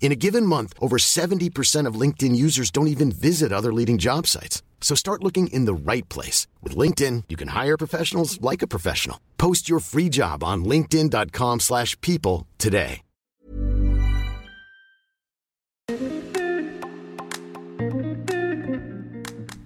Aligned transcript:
In 0.00 0.12
a 0.12 0.16
given 0.16 0.44
month, 0.44 0.74
over 0.80 0.98
70% 0.98 1.88
of 1.88 2.00
LinkedIn 2.00 2.36
users 2.36 2.70
don't 2.70 2.88
even 2.88 3.10
visit 3.10 3.52
other 3.52 3.72
leading 3.72 3.96
job 3.96 4.26
sites. 4.26 4.62
So 4.82 4.94
start 4.94 5.24
looking 5.24 5.46
in 5.46 5.64
the 5.64 5.74
right 5.74 6.06
place. 6.10 6.46
With 6.62 6.76
LinkedIn, 6.76 7.24
you 7.30 7.36
can 7.36 7.48
hire 7.48 7.78
professionals 7.78 8.38
like 8.42 8.60
a 8.62 8.68
professional. 8.68 9.18
Post 9.38 9.66
your 9.66 9.80
free 9.80 10.10
job 10.10 10.44
on 10.44 10.64
linkedin.com/people 10.64 11.58
slash 11.60 11.98
people 12.02 12.46
today. 12.58 13.00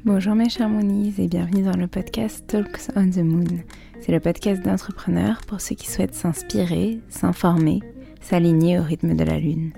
Bonjour 0.05 0.35
mes 0.35 0.49
chers 0.49 0.71
Moonies 0.71 1.15
et 1.19 1.29
bienvenue 1.29 1.65
dans 1.65 1.77
le 1.77 1.87
podcast 1.87 2.47
Talks 2.47 2.89
on 2.97 3.11
the 3.11 3.19
Moon. 3.19 3.63
C'est 4.01 4.13
le 4.13 4.21
podcast 4.21 4.63
d'entrepreneurs 4.63 5.41
pour 5.47 5.61
ceux 5.61 5.75
qui 5.75 5.87
souhaitent 5.87 6.15
s'inspirer, 6.15 7.01
s'informer, 7.11 7.81
s'aligner 8.23 8.79
au 8.79 8.83
rythme 8.83 9.15
de 9.15 9.25
la 9.25 9.39
lune. 9.39 9.73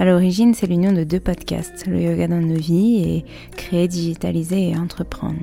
À 0.00 0.06
l'origine, 0.06 0.54
c'est 0.54 0.66
l'union 0.66 0.94
de 0.94 1.04
deux 1.04 1.20
podcasts, 1.20 1.86
le 1.86 2.00
yoga 2.00 2.26
dans 2.26 2.40
nos 2.40 2.56
vies 2.56 3.02
et 3.04 3.24
créer, 3.54 3.86
digitaliser 3.86 4.70
et 4.70 4.76
entreprendre. 4.78 5.36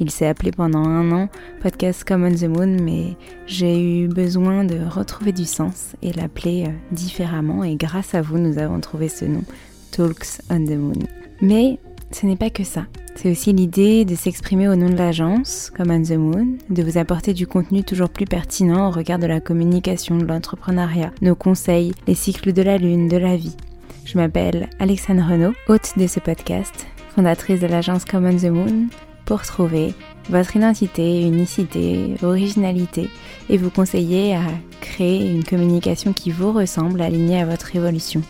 Il 0.00 0.10
s'est 0.10 0.26
appelé 0.26 0.50
pendant 0.50 0.84
un 0.84 1.12
an 1.12 1.28
Podcast 1.62 2.02
Come 2.02 2.24
on 2.24 2.34
the 2.34 2.48
Moon, 2.48 2.76
mais 2.82 3.16
j'ai 3.46 3.80
eu 3.80 4.08
besoin 4.08 4.64
de 4.64 4.80
retrouver 4.84 5.30
du 5.30 5.44
sens 5.44 5.94
et 6.02 6.12
l'appeler 6.12 6.64
euh, 6.66 6.72
différemment. 6.90 7.62
Et 7.62 7.76
grâce 7.76 8.16
à 8.16 8.20
vous, 8.20 8.36
nous 8.36 8.58
avons 8.58 8.80
trouvé 8.80 9.08
ce 9.08 9.26
nom, 9.26 9.44
Talks 9.92 10.40
on 10.50 10.64
the 10.64 10.76
Moon. 10.76 11.06
Mais 11.40 11.78
ce 12.10 12.26
n'est 12.26 12.34
pas 12.34 12.50
que 12.50 12.64
ça. 12.64 12.86
C'est 13.14 13.30
aussi 13.30 13.52
l'idée 13.52 14.04
de 14.04 14.16
s'exprimer 14.16 14.68
au 14.68 14.74
nom 14.74 14.90
de 14.90 14.96
l'agence, 14.96 15.70
comme 15.70 15.92
on 15.92 16.02
the 16.02 16.18
Moon, 16.18 16.56
de 16.68 16.82
vous 16.82 16.98
apporter 16.98 17.32
du 17.32 17.46
contenu 17.46 17.84
toujours 17.84 18.08
plus 18.08 18.26
pertinent 18.26 18.88
au 18.88 18.90
regard 18.90 19.20
de 19.20 19.26
la 19.26 19.38
communication, 19.38 20.18
de 20.18 20.26
l'entrepreneuriat, 20.26 21.12
nos 21.22 21.36
conseils, 21.36 21.92
les 22.08 22.16
cycles 22.16 22.52
de 22.52 22.62
la 22.62 22.76
lune, 22.76 23.06
de 23.06 23.18
la 23.18 23.36
vie. 23.36 23.56
Je 24.04 24.18
m'appelle 24.18 24.68
Alexandre 24.78 25.22
Renaud, 25.26 25.54
hôte 25.66 25.94
de 25.96 26.06
ce 26.06 26.20
podcast, 26.20 26.86
fondatrice 27.14 27.60
de 27.60 27.66
l'agence 27.66 28.04
Come 28.04 28.26
on 28.26 28.36
the 28.36 28.50
Moon, 28.50 28.88
pour 29.24 29.42
trouver 29.42 29.94
votre 30.28 30.56
identité, 30.56 31.22
unicité, 31.22 32.14
originalité 32.22 33.08
et 33.48 33.56
vous 33.56 33.70
conseiller 33.70 34.34
à 34.34 34.42
créer 34.82 35.30
une 35.30 35.42
communication 35.42 36.12
qui 36.12 36.30
vous 36.30 36.52
ressemble, 36.52 37.00
alignée 37.00 37.40
à 37.40 37.46
votre 37.46 37.74
évolution. 37.74 38.20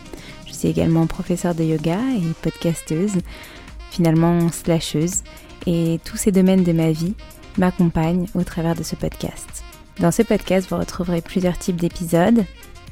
Je 0.46 0.52
suis 0.52 0.68
également 0.68 1.08
professeure 1.08 1.56
de 1.56 1.64
yoga 1.64 1.98
et 2.16 2.32
podcasteuse, 2.42 3.18
finalement 3.90 4.48
slasheuse, 4.50 5.24
et 5.66 5.98
tous 6.04 6.16
ces 6.16 6.30
domaines 6.30 6.62
de 6.62 6.72
ma 6.72 6.92
vie 6.92 7.14
m'accompagnent 7.58 8.26
au 8.36 8.44
travers 8.44 8.76
de 8.76 8.84
ce 8.84 8.94
podcast. 8.94 9.64
Dans 9.98 10.12
ce 10.12 10.22
podcast, 10.22 10.68
vous 10.70 10.78
retrouverez 10.78 11.20
plusieurs 11.20 11.58
types 11.58 11.76
d'épisodes, 11.76 12.44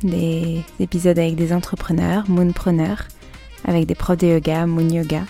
des 0.05 0.63
épisodes 0.81 1.19
avec 1.19 1.37
des 1.37 1.53
entrepreneurs, 1.53 2.29
moonpreneurs, 2.29 3.09
avec 3.65 3.87
des 3.87 3.95
profs 3.95 4.19
de 4.19 4.27
yoga, 4.27 4.67
moon 4.67 4.89
yoga, 4.89 5.23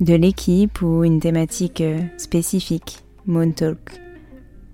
de 0.00 0.14
l'équipe 0.14 0.82
ou 0.82 1.04
une 1.04 1.20
thématique 1.20 1.80
euh, 1.80 2.00
spécifique, 2.16 3.00
Moon 3.26 3.52
Talk, 3.52 4.00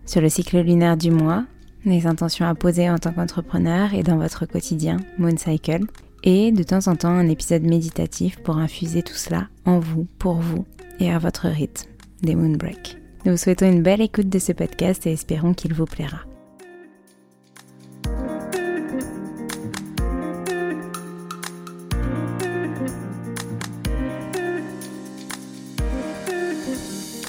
sur 0.06 0.20
le 0.20 0.28
cycle 0.28 0.60
lunaire 0.60 0.96
du 0.96 1.10
mois, 1.10 1.44
les 1.84 2.06
intentions 2.06 2.46
à 2.46 2.54
poser 2.54 2.88
en 2.90 2.98
tant 2.98 3.12
qu'entrepreneur 3.12 3.94
et 3.94 4.02
dans 4.02 4.16
votre 4.16 4.46
quotidien, 4.46 4.98
Moon 5.18 5.36
Cycle, 5.36 5.84
et 6.24 6.50
de 6.50 6.62
temps 6.62 6.86
en 6.88 6.96
temps 6.96 7.08
un 7.08 7.28
épisode 7.28 7.62
méditatif 7.62 8.38
pour 8.42 8.58
infuser 8.58 9.02
tout 9.02 9.14
cela 9.14 9.48
en 9.64 9.78
vous, 9.78 10.06
pour 10.18 10.34
vous 10.34 10.64
et 11.00 11.12
à 11.12 11.18
votre 11.18 11.46
rythme, 11.48 11.88
des 12.22 12.34
Moon 12.34 12.56
Break. 12.56 12.98
Nous 13.24 13.32
vous 13.32 13.38
souhaitons 13.38 13.70
une 13.70 13.82
belle 13.82 14.00
écoute 14.00 14.28
de 14.28 14.38
ce 14.38 14.52
podcast 14.52 15.06
et 15.06 15.12
espérons 15.12 15.54
qu'il 15.54 15.74
vous 15.74 15.84
plaira. 15.84 16.20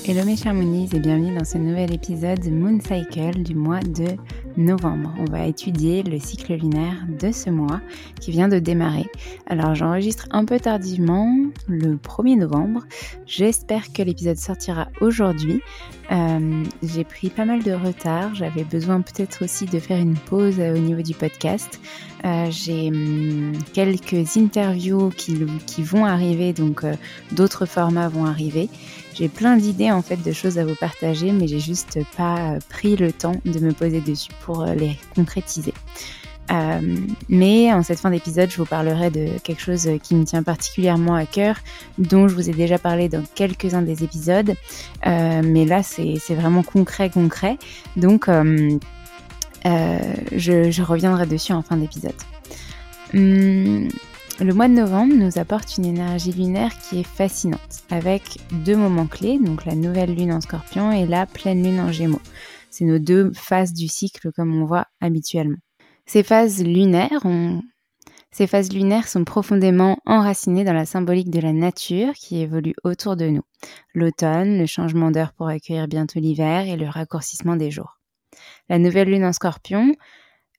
Hello 0.09 0.25
mes 0.25 0.35
chers 0.35 0.55
Moonies 0.55 0.89
et 0.93 0.99
bienvenue 0.99 1.37
dans 1.37 1.45
ce 1.45 1.59
nouvel 1.59 1.93
épisode 1.93 2.43
Moon 2.47 2.79
Cycle 2.79 3.43
du 3.43 3.53
mois 3.53 3.79
de 3.79 4.07
novembre. 4.57 5.13
On 5.19 5.25
va 5.25 5.45
étudier 5.45 6.01
le 6.01 6.17
cycle 6.19 6.55
lunaire 6.55 7.05
de 7.19 7.31
ce 7.31 7.51
mois 7.51 7.79
qui 8.19 8.31
vient 8.31 8.47
de 8.47 8.57
démarrer. 8.57 9.05
Alors 9.45 9.75
j'enregistre 9.75 10.27
un 10.31 10.45
peu 10.45 10.59
tardivement 10.59 11.31
le 11.67 11.95
1er 11.97 12.39
novembre. 12.39 12.87
J'espère 13.27 13.93
que 13.93 14.01
l'épisode 14.01 14.37
sortira 14.37 14.87
aujourd'hui. 14.99 15.61
Euh, 16.11 16.63
j'ai 16.81 17.03
pris 17.03 17.29
pas 17.29 17.45
mal 17.45 17.61
de 17.61 17.73
retard. 17.73 18.33
J'avais 18.33 18.63
besoin 18.63 19.01
peut-être 19.01 19.43
aussi 19.43 19.67
de 19.67 19.77
faire 19.77 19.99
une 19.99 20.17
pause 20.17 20.59
au 20.59 20.79
niveau 20.79 21.03
du 21.03 21.13
podcast. 21.13 21.79
Euh, 22.25 22.47
j'ai 22.49 22.87
hum, 22.87 23.53
quelques 23.73 24.37
interviews 24.37 25.11
qui, 25.15 25.35
vont 25.83 26.05
arriver, 26.05 26.51
donc 26.51 26.83
euh, 26.83 26.95
d'autres 27.31 27.67
formats 27.67 28.09
vont 28.09 28.25
arriver. 28.25 28.69
J'ai 29.19 29.27
plein 29.27 29.57
d'idées 29.57 29.91
en 29.91 30.01
fait 30.01 30.15
de 30.23 30.31
choses 30.31 30.57
à 30.59 30.65
vous 30.65 30.75
partager, 30.75 31.33
mais 31.33 31.45
j'ai 31.45 31.59
juste 31.59 31.99
pas 32.15 32.57
pris 32.69 32.95
le 32.95 33.11
temps 33.11 33.35
de 33.43 33.59
me 33.59 33.73
poser 33.73 33.99
dessus 33.99 34.31
pour 34.45 34.61
euh, 34.61 34.73
les 34.73 34.97
concrétiser. 35.13 35.73
Euh, 36.51 36.79
mais 37.27 37.73
en 37.73 37.83
cette 37.83 37.99
fin 37.99 38.11
d'épisode, 38.11 38.49
je 38.49 38.55
vous 38.55 38.65
parlerai 38.65 39.11
de 39.11 39.27
quelque 39.43 39.61
chose 39.61 39.89
qui 40.01 40.15
me 40.15 40.23
tient 40.23 40.41
particulièrement 40.41 41.15
à 41.15 41.25
cœur, 41.25 41.57
dont 41.97 42.29
je 42.29 42.33
vous 42.33 42.49
ai 42.49 42.53
déjà 42.53 42.77
parlé 42.79 43.09
dans 43.09 43.23
quelques-uns 43.35 43.81
des 43.81 44.05
épisodes. 44.05 44.55
Euh, 45.05 45.41
mais 45.43 45.65
là, 45.65 45.83
c'est 45.83 46.15
vraiment 46.29 46.63
concret, 46.63 47.09
concret. 47.09 47.57
Donc, 47.97 48.27
je, 49.65 50.81
reviendrai 50.81 51.25
dessus 51.25 51.51
en 51.51 51.61
fin 51.61 51.75
d'épisode. 51.75 52.15
Hum, 53.13 53.89
le 54.41 54.53
mois 54.53 54.69
de 54.69 54.73
novembre 54.73 55.13
nous 55.15 55.37
apporte 55.37 55.77
une 55.77 55.85
énergie 55.85 56.31
lunaire 56.31 56.71
qui 56.79 56.99
est 56.99 57.07
fascinante, 57.07 57.83
avec 57.89 58.37
deux 58.51 58.75
moments 58.75 59.07
clés, 59.07 59.37
donc 59.37 59.65
la 59.65 59.75
nouvelle 59.75 60.15
lune 60.15 60.31
en 60.31 60.39
scorpion 60.39 60.91
et 60.91 61.05
la 61.05 61.25
pleine 61.25 61.63
lune 61.63 61.79
en 61.79 61.91
gémeaux. 61.91 62.21
C'est 62.69 62.85
nos 62.85 62.99
deux 62.99 63.31
phases 63.33 63.73
du 63.73 63.87
cycle 63.87 64.31
comme 64.31 64.55
on 64.61 64.65
voit 64.65 64.87
habituellement. 65.01 65.57
Ces 66.05 66.23
phases 66.23 66.63
lunaires 66.63 67.19
sont 69.07 69.25
profondément 69.25 69.97
enracinées 70.05 70.63
dans 70.63 70.73
la 70.73 70.85
symbolique 70.85 71.31
de 71.31 71.41
la 71.41 71.51
nature 71.51 72.13
qui 72.13 72.39
évolue 72.39 72.75
autour 72.83 73.17
de 73.17 73.27
nous. 73.27 73.43
L'automne, 73.93 74.57
le 74.57 74.65
changement 74.65 75.11
d'heure 75.11 75.33
pour 75.33 75.49
accueillir 75.49 75.87
bientôt 75.87 76.19
l'hiver 76.19 76.67
et 76.67 76.77
le 76.77 76.87
raccourcissement 76.87 77.57
des 77.57 77.71
jours. 77.71 77.99
La 78.69 78.79
nouvelle 78.79 79.09
lune 79.09 79.25
en 79.25 79.33
scorpion 79.33 79.95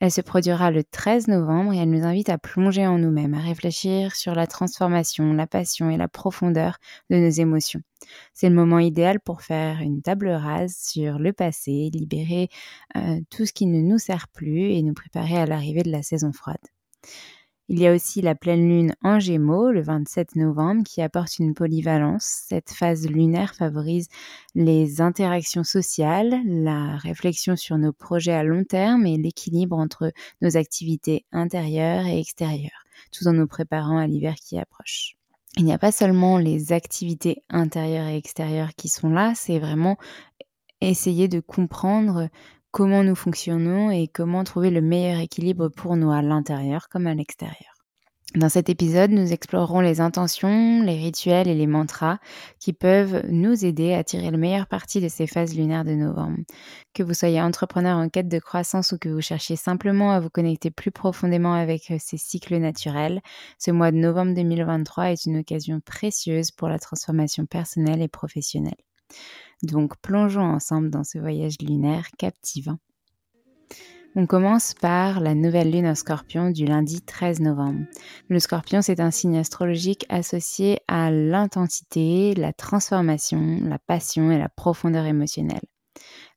elle 0.01 0.11
se 0.11 0.23
produira 0.23 0.71
le 0.71 0.83
13 0.83 1.29
novembre 1.29 1.75
et 1.75 1.77
elle 1.77 1.91
nous 1.91 2.07
invite 2.07 2.31
à 2.31 2.39
plonger 2.39 2.87
en 2.87 2.99
nous-mêmes, 2.99 3.35
à 3.35 3.41
réfléchir 3.41 4.17
sur 4.17 4.35
la 4.35 4.47
transformation, 4.47 5.35
la 5.35 5.47
passion 5.47 5.91
et 5.91 5.99
la 5.99 6.09
profondeur 6.09 6.79
de 7.11 7.17
nos 7.17 7.29
émotions. 7.29 7.83
C'est 8.33 8.49
le 8.49 8.55
moment 8.55 8.79
idéal 8.79 9.21
pour 9.21 9.43
faire 9.43 9.81
une 9.81 10.01
table 10.01 10.31
rase 10.31 10.75
sur 10.75 11.19
le 11.19 11.35
passé, 11.35 11.91
libérer 11.93 12.49
euh, 12.97 13.21
tout 13.31 13.45
ce 13.45 13.53
qui 13.53 13.67
ne 13.67 13.83
nous 13.83 13.99
sert 13.99 14.29
plus 14.29 14.73
et 14.73 14.83
nous 14.83 14.95
préparer 14.95 15.37
à 15.37 15.45
l'arrivée 15.45 15.83
de 15.83 15.93
la 15.93 16.03
saison 16.03 16.33
froide. 16.33 16.57
Il 17.73 17.79
y 17.79 17.87
a 17.87 17.95
aussi 17.95 18.21
la 18.21 18.35
pleine 18.35 18.69
lune 18.69 18.97
en 19.01 19.21
Gémeaux 19.21 19.71
le 19.71 19.81
27 19.81 20.35
novembre 20.35 20.83
qui 20.83 21.03
apporte 21.03 21.39
une 21.39 21.55
polyvalence. 21.55 22.25
Cette 22.49 22.71
phase 22.71 23.07
lunaire 23.09 23.55
favorise 23.55 24.09
les 24.57 25.01
interactions 25.01 25.63
sociales, 25.63 26.41
la 26.47 26.97
réflexion 26.97 27.55
sur 27.55 27.79
nos 27.79 27.93
projets 27.93 28.33
à 28.33 28.43
long 28.43 28.65
terme 28.65 29.07
et 29.07 29.17
l'équilibre 29.17 29.79
entre 29.79 30.13
nos 30.43 30.57
activités 30.57 31.27
intérieures 31.31 32.07
et 32.07 32.19
extérieures, 32.19 32.85
tout 33.13 33.29
en 33.29 33.35
nous 33.35 33.47
préparant 33.47 33.99
à 33.99 34.09
l'hiver 34.09 34.35
qui 34.35 34.59
approche. 34.59 35.15
Il 35.57 35.65
n'y 35.65 35.73
a 35.73 35.79
pas 35.79 35.93
seulement 35.93 36.39
les 36.39 36.73
activités 36.73 37.45
intérieures 37.51 38.09
et 38.09 38.17
extérieures 38.17 38.75
qui 38.77 38.89
sont 38.89 39.11
là, 39.11 39.35
c'est 39.37 39.61
vraiment 39.61 39.97
essayer 40.81 41.29
de 41.29 41.39
comprendre 41.39 42.31
comment 42.71 43.03
nous 43.03 43.15
fonctionnons 43.15 43.91
et 43.91 44.09
comment 44.09 44.45
trouver 44.45 44.71
le 44.71 44.81
meilleur 44.81 45.21
équilibre 45.21 45.69
pour 45.69 45.97
nous 45.97 46.11
à 46.11 46.23
l'intérieur 46.23 46.89
comme 46.89 47.07
à 47.07 47.15
l'extérieur. 47.15 47.75
Dans 48.37 48.49
cet 48.49 48.69
épisode, 48.69 49.11
nous 49.11 49.33
explorerons 49.33 49.81
les 49.81 50.01
intentions, 50.01 50.83
les 50.83 50.97
rituels 50.97 51.49
et 51.49 51.55
les 51.57 51.67
mantras 51.67 52.19
qui 52.61 52.73
peuvent 52.73 53.25
nous 53.29 53.65
aider 53.65 53.93
à 53.93 54.05
tirer 54.05 54.31
le 54.31 54.39
meilleur 54.39 54.69
parti 54.69 55.01
de 55.01 55.09
ces 55.09 55.27
phases 55.27 55.57
lunaires 55.57 55.85
de 55.85 55.95
novembre. 55.95 56.39
Que 56.95 57.03
vous 57.03 57.13
soyez 57.13 57.43
entrepreneur 57.43 57.99
en 57.99 58.09
quête 58.09 58.29
de 58.29 58.39
croissance 58.39 58.93
ou 58.93 58.99
que 58.99 59.09
vous 59.09 59.21
cherchiez 59.21 59.57
simplement 59.57 60.13
à 60.13 60.21
vous 60.21 60.31
connecter 60.31 60.71
plus 60.71 60.93
profondément 60.93 61.55
avec 61.55 61.93
ces 61.99 62.19
cycles 62.19 62.59
naturels, 62.59 63.21
ce 63.59 63.73
mois 63.73 63.91
de 63.91 63.97
novembre 63.97 64.35
2023 64.35 65.11
est 65.11 65.25
une 65.27 65.39
occasion 65.39 65.81
précieuse 65.81 66.53
pour 66.53 66.69
la 66.69 66.79
transformation 66.79 67.47
personnelle 67.47 68.01
et 68.01 68.07
professionnelle. 68.07 68.90
Donc 69.63 69.97
plongeons 70.01 70.43
ensemble 70.43 70.91
dans 70.91 71.05
ce 71.05 71.19
voyage 71.19 71.57
lunaire 71.61 72.09
captivant. 72.19 72.79
On 74.17 74.27
commence 74.27 74.75
par 74.75 75.21
la 75.21 75.37
nouvelle 75.37 75.71
lune 75.71 75.87
en 75.87 75.95
scorpion 75.95 76.51
du 76.51 76.65
lundi 76.65 77.01
13 77.01 77.39
novembre. 77.41 77.85
Le 78.29 78.41
scorpion, 78.41 78.83
c'est 78.83 78.99
un 78.99 79.13
signe 79.13 79.39
astrologique 79.39 80.05
associé 80.09 80.81
à 80.89 81.13
l'intensité, 81.13 82.35
la 82.35 82.53
transformation, 82.53 83.61
la 83.63 83.79
passion 83.79 84.33
et 84.33 84.39
la 84.39 84.49
profondeur 84.49 85.05
émotionnelle. 85.05 85.63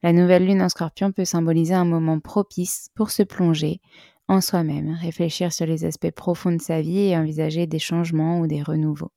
La 0.04 0.14
nouvelle 0.14 0.46
lune 0.46 0.62
en 0.62 0.70
scorpion 0.70 1.12
peut 1.12 1.26
symboliser 1.26 1.74
un 1.74 1.86
moment 1.86 2.20
propice 2.20 2.90
pour 2.94 3.10
se 3.10 3.24
plonger 3.24 3.82
en 4.28 4.40
soi-même, 4.40 4.96
réfléchir 5.02 5.52
sur 5.52 5.66
les 5.66 5.84
aspects 5.84 6.12
profonds 6.12 6.52
de 6.52 6.62
sa 6.62 6.80
vie 6.80 7.00
et 7.00 7.18
envisager 7.18 7.66
des 7.66 7.80
changements 7.80 8.40
ou 8.40 8.46
des 8.46 8.62
renouveaux. 8.62 9.12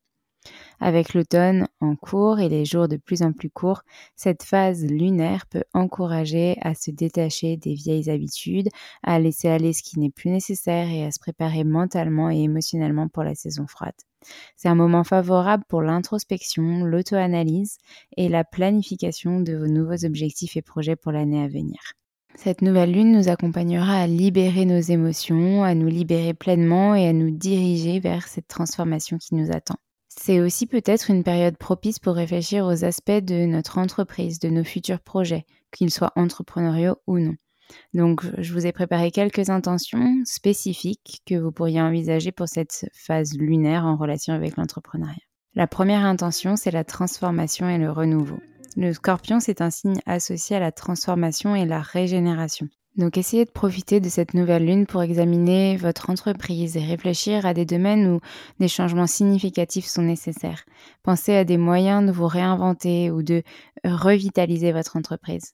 Avec 0.81 1.15
l'automne 1.15 1.67
en 1.81 1.97
cours 1.97 2.39
et 2.41 2.49
les 2.49 2.65
jours 2.65 2.89
de 2.89 2.97
plus 2.97 3.23
en 3.23 3.33
plus 3.33 3.51
courts, 3.51 3.83
cette 4.15 4.43
phase 4.43 4.85
lunaire 4.85 5.47
peut 5.47 5.65
encourager 5.75 6.57
à 6.61 6.75
se 6.75 6.91
détacher 6.91 7.57
des 7.57 7.75
vieilles 7.75 8.11
habitudes, 8.11 8.69
à 9.03 9.19
laisser 9.19 9.49
aller 9.49 9.73
ce 9.73 9.83
qui 9.83 9.99
n'est 9.99 10.11
plus 10.11 10.31
nécessaire 10.31 10.89
et 10.89 11.05
à 11.05 11.11
se 11.11 11.19
préparer 11.19 11.65
mentalement 11.65 12.31
et 12.31 12.43
émotionnellement 12.43 13.09
pour 13.09 13.23
la 13.23 13.35
saison 13.35 13.67
froide. 13.67 13.95
C'est 14.57 14.69
un 14.69 14.75
moment 14.75 15.05
favorable 15.05 15.65
pour 15.69 15.83
l'introspection, 15.83 16.85
l'auto-analyse 16.85 17.79
et 18.17 18.29
la 18.29 18.45
planification 18.45 19.41
de 19.41 19.55
vos 19.55 19.67
nouveaux 19.67 20.05
objectifs 20.05 20.57
et 20.57 20.63
projets 20.63 20.97
pour 20.97 21.13
l'année 21.13 21.43
à 21.43 21.49
venir. 21.49 21.79
Cette 22.35 22.61
nouvelle 22.61 22.93
lune 22.93 23.13
nous 23.13 23.31
accompagnera 23.31 23.99
à 23.99 24.07
libérer 24.07 24.67
nos 24.67 24.79
émotions, 24.79 25.65
à 25.65 25.75
nous 25.75 25.89
libérer 25.89 26.35
pleinement 26.35 26.95
et 26.95 27.09
à 27.09 27.15
nous 27.15 27.31
diriger 27.31 27.99
vers 27.99 28.29
cette 28.29 28.47
transformation 28.47 29.17
qui 29.17 29.35
nous 29.35 29.51
attend. 29.51 29.77
C'est 30.19 30.41
aussi 30.41 30.67
peut-être 30.67 31.11
une 31.11 31.23
période 31.23 31.57
propice 31.57 31.99
pour 31.99 32.15
réfléchir 32.15 32.67
aux 32.67 32.85
aspects 32.85 33.11
de 33.11 33.47
notre 33.47 33.79
entreprise, 33.79 34.39
de 34.39 34.49
nos 34.49 34.65
futurs 34.65 35.01
projets, 35.01 35.45
qu'ils 35.73 35.91
soient 35.91 36.13
entrepreneuriaux 36.17 36.97
ou 37.07 37.19
non. 37.19 37.35
Donc, 37.95 38.25
je 38.39 38.53
vous 38.53 38.67
ai 38.67 38.73
préparé 38.73 39.11
quelques 39.11 39.51
intentions 39.51 40.23
spécifiques 40.25 41.23
que 41.27 41.35
vous 41.35 41.53
pourriez 41.53 41.81
envisager 41.81 42.33
pour 42.33 42.49
cette 42.49 42.87
phase 42.95 43.37
lunaire 43.37 43.85
en 43.85 43.97
relation 43.97 44.33
avec 44.33 44.57
l'entrepreneuriat. 44.57 45.17
La 45.55 45.67
première 45.67 46.05
intention, 46.05 46.57
c'est 46.57 46.71
la 46.71 46.85
transformation 46.85 47.69
et 47.69 47.79
le 47.79 47.91
renouveau. 47.91 48.39
Le 48.77 48.93
scorpion, 48.93 49.41
c'est 49.41 49.61
un 49.61 49.71
signe 49.71 49.99
associé 50.05 50.57
à 50.57 50.61
la 50.61 50.73
transformation 50.73 51.55
et 51.55 51.65
la 51.65 51.81
régénération. 51.81 52.69
Donc 52.97 53.19
essayez 53.19 53.45
de 53.45 53.51
profiter 53.51 54.01
de 54.01 54.09
cette 54.09 54.33
nouvelle 54.33 54.65
lune 54.65 54.87
pour 54.87 55.03
examiner 55.03 55.77
votre 55.77 56.09
entreprise 56.09 56.77
et 56.79 56.85
réfléchir 56.85 57.45
à 57.45 57.53
des 57.53 57.67
domaines 57.67 58.07
où 58.07 58.21
des 58.59 58.69
changements 58.69 59.07
significatifs 59.07 59.87
sont 59.87 60.03
nécessaires. 60.03 60.65
Pensez 61.03 61.35
à 61.35 61.45
des 61.45 61.59
moyens 61.59 62.07
de 62.07 62.13
vous 62.13 62.27
réinventer 62.27 63.11
ou 63.11 63.23
de 63.23 63.43
revitaliser 63.85 64.73
votre 64.73 64.97
entreprise. 64.97 65.53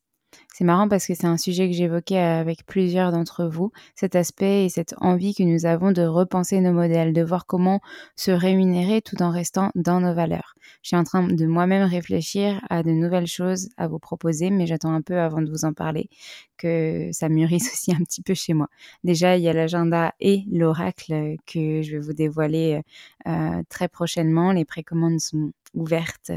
C'est 0.55 0.65
marrant 0.65 0.87
parce 0.87 1.07
que 1.07 1.15
c'est 1.15 1.27
un 1.27 1.39
sujet 1.39 1.69
que 1.69 1.75
j'évoquais 1.75 2.19
avec 2.19 2.67
plusieurs 2.67 3.11
d'entre 3.11 3.47
vous, 3.47 3.73
cet 3.95 4.15
aspect 4.17 4.67
et 4.67 4.69
cette 4.69 4.95
envie 4.99 5.35
que 5.35 5.43
nous 5.43 5.65
avons 5.65 5.93
de 5.93 6.03
repenser 6.03 6.61
nos 6.61 6.73
modèles, 6.73 7.15
de 7.15 7.23
voir 7.23 7.47
comment 7.47 7.81
se 8.17 8.31
rémunérer 8.31 9.01
tout 9.01 9.23
en 9.23 9.31
restant 9.31 9.71
dans 9.75 10.01
nos 10.01 10.15
valeurs. 10.15 10.55
Je 10.83 10.89
suis 10.89 10.97
en 10.97 11.05
train 11.05 11.27
de 11.27 11.47
moi-même 11.47 11.89
réfléchir 11.89 12.61
à 12.69 12.83
de 12.83 12.91
nouvelles 12.91 13.27
choses 13.27 13.71
à 13.79 13.89
vous 13.89 13.99
proposer, 13.99 14.51
mais 14.51 14.67
j'attends 14.67 14.93
un 14.93 15.01
peu 15.01 15.19
avant 15.19 15.41
de 15.41 15.51
vous 15.51 15.65
en 15.65 15.73
parler, 15.73 16.11
que 16.59 17.09
ça 17.13 17.31
mûrisse 17.31 17.69
aussi 17.73 17.93
un 17.93 18.05
petit 18.05 18.23
peu 18.23 18.35
chez 18.35 18.53
moi. 18.53 18.69
Déjà, 19.05 19.39
il 19.39 19.43
y 19.43 19.49
a 19.49 19.55
l'agenda 19.55 20.13
et 20.21 20.45
l'oracle 20.51 21.37
que 21.47 21.81
je 21.81 21.93
vais 21.93 21.99
vous 21.99 22.13
dévoiler 22.13 22.83
euh, 23.27 23.63
très 23.71 23.89
prochainement. 23.89 24.53
Les 24.53 24.67
précommandes 24.67 25.21
sont 25.21 25.53
ouverte, 25.75 26.31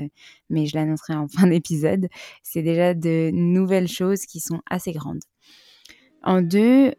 mais 0.50 0.66
je 0.66 0.76
l'annoncerai 0.76 1.14
en 1.16 1.28
fin 1.28 1.48
d'épisode. 1.48 2.08
C'est 2.44 2.62
déjà 2.62 2.94
de 2.94 3.32
nouvelles 3.34 3.88
choses 3.88 4.05
qui 4.14 4.40
sont 4.40 4.62
assez 4.70 4.92
grandes. 4.92 5.22
En 6.24 6.42
deux, 6.42 6.94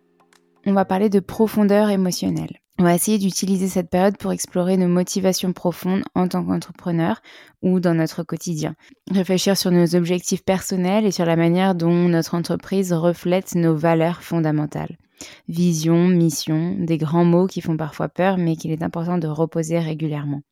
on 0.66 0.72
va 0.72 0.84
parler 0.84 1.08
de 1.08 1.20
profondeur 1.20 1.90
émotionnelle. 1.90 2.60
On 2.78 2.84
va 2.84 2.94
essayer 2.94 3.16
d'utiliser 3.16 3.68
cette 3.68 3.88
période 3.88 4.18
pour 4.18 4.32
explorer 4.32 4.76
nos 4.76 4.88
motivations 4.88 5.54
profondes 5.54 6.02
en 6.14 6.28
tant 6.28 6.44
qu'entrepreneur 6.44 7.22
ou 7.62 7.80
dans 7.80 7.94
notre 7.94 8.22
quotidien. 8.22 8.74
Réfléchir 9.10 9.56
sur 9.56 9.70
nos 9.70 9.94
objectifs 9.94 10.44
personnels 10.44 11.06
et 11.06 11.10
sur 11.10 11.24
la 11.24 11.36
manière 11.36 11.74
dont 11.74 12.08
notre 12.08 12.34
entreprise 12.34 12.92
reflète 12.92 13.54
nos 13.54 13.74
valeurs 13.74 14.22
fondamentales. 14.22 14.98
Vision, 15.48 16.08
mission, 16.08 16.76
des 16.78 16.98
grands 16.98 17.24
mots 17.24 17.46
qui 17.46 17.62
font 17.62 17.78
parfois 17.78 18.10
peur 18.10 18.36
mais 18.36 18.56
qu'il 18.56 18.70
est 18.72 18.82
important 18.82 19.16
de 19.16 19.28
reposer 19.28 19.78
régulièrement. 19.78 20.42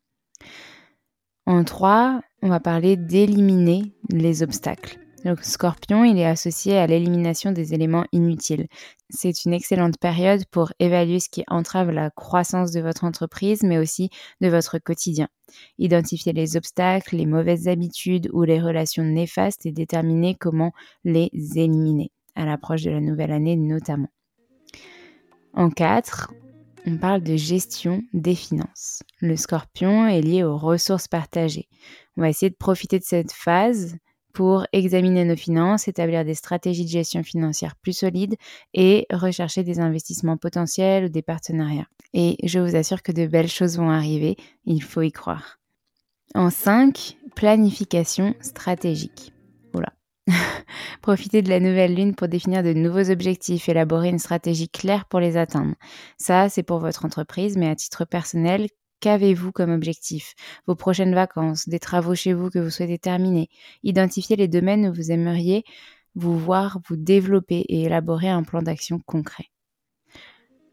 En 1.44 1.62
3, 1.62 2.22
on 2.40 2.48
va 2.48 2.60
parler 2.60 2.96
d'éliminer 2.96 3.92
les 4.08 4.42
obstacles. 4.42 5.03
Le 5.24 5.34
scorpion, 5.40 6.04
il 6.04 6.18
est 6.18 6.26
associé 6.26 6.76
à 6.76 6.86
l'élimination 6.86 7.50
des 7.50 7.72
éléments 7.72 8.04
inutiles. 8.12 8.66
C'est 9.08 9.46
une 9.46 9.54
excellente 9.54 9.98
période 9.98 10.44
pour 10.50 10.70
évaluer 10.80 11.18
ce 11.18 11.30
qui 11.30 11.44
entrave 11.48 11.90
la 11.90 12.10
croissance 12.10 12.72
de 12.72 12.82
votre 12.82 13.04
entreprise, 13.04 13.62
mais 13.62 13.78
aussi 13.78 14.10
de 14.42 14.48
votre 14.48 14.78
quotidien. 14.78 15.28
Identifier 15.78 16.34
les 16.34 16.58
obstacles, 16.58 17.16
les 17.16 17.24
mauvaises 17.24 17.68
habitudes 17.68 18.28
ou 18.34 18.42
les 18.42 18.60
relations 18.60 19.02
néfastes 19.02 19.64
et 19.64 19.72
déterminer 19.72 20.34
comment 20.34 20.72
les 21.04 21.30
éliminer, 21.56 22.12
à 22.34 22.44
l'approche 22.44 22.82
de 22.82 22.90
la 22.90 23.00
nouvelle 23.00 23.32
année 23.32 23.56
notamment. 23.56 24.10
En 25.54 25.70
4, 25.70 26.34
on 26.84 26.98
parle 26.98 27.22
de 27.22 27.36
gestion 27.36 28.02
des 28.12 28.34
finances. 28.34 29.02
Le 29.22 29.36
scorpion 29.36 30.06
est 30.06 30.20
lié 30.20 30.44
aux 30.44 30.58
ressources 30.58 31.08
partagées. 31.08 31.68
On 32.18 32.20
va 32.20 32.28
essayer 32.28 32.50
de 32.50 32.56
profiter 32.56 32.98
de 32.98 33.04
cette 33.04 33.32
phase 33.32 33.96
pour 34.34 34.66
examiner 34.72 35.24
nos 35.24 35.36
finances, 35.36 35.88
établir 35.88 36.24
des 36.24 36.34
stratégies 36.34 36.84
de 36.84 36.90
gestion 36.90 37.22
financière 37.22 37.76
plus 37.76 37.96
solides 37.96 38.36
et 38.74 39.06
rechercher 39.10 39.62
des 39.62 39.80
investissements 39.80 40.36
potentiels 40.36 41.04
ou 41.04 41.08
des 41.08 41.22
partenariats. 41.22 41.88
Et 42.12 42.36
je 42.42 42.58
vous 42.58 42.76
assure 42.76 43.02
que 43.02 43.12
de 43.12 43.26
belles 43.26 43.48
choses 43.48 43.78
vont 43.78 43.90
arriver, 43.90 44.36
il 44.66 44.82
faut 44.82 45.02
y 45.02 45.12
croire. 45.12 45.58
En 46.34 46.50
5, 46.50 47.16
planification 47.34 48.34
stratégique. 48.40 49.32
Profitez 51.02 51.42
de 51.42 51.50
la 51.50 51.60
nouvelle 51.60 51.94
lune 51.94 52.14
pour 52.14 52.28
définir 52.28 52.62
de 52.62 52.72
nouveaux 52.72 53.10
objectifs, 53.10 53.68
élaborer 53.68 54.08
une 54.08 54.18
stratégie 54.18 54.68
claire 54.68 55.04
pour 55.06 55.20
les 55.20 55.36
atteindre. 55.36 55.74
Ça, 56.18 56.48
c'est 56.48 56.62
pour 56.62 56.78
votre 56.78 57.04
entreprise, 57.04 57.56
mais 57.56 57.68
à 57.68 57.76
titre 57.76 58.04
personnel, 58.04 58.68
qu'avez-vous 59.04 59.52
comme 59.52 59.70
objectif? 59.70 60.34
Vos 60.66 60.76
prochaines 60.76 61.14
vacances, 61.14 61.68
des 61.68 61.78
travaux 61.78 62.14
chez 62.14 62.32
vous 62.32 62.48
que 62.48 62.58
vous 62.58 62.70
souhaitez 62.70 62.98
terminer. 62.98 63.50
Identifiez 63.82 64.34
les 64.34 64.48
domaines 64.48 64.88
où 64.88 64.94
vous 64.94 65.12
aimeriez 65.12 65.64
vous 66.14 66.38
voir 66.38 66.78
vous 66.88 66.96
développer 66.96 67.66
et 67.68 67.82
élaborer 67.82 68.30
un 68.30 68.44
plan 68.44 68.62
d'action 68.62 69.00
concret. 69.04 69.50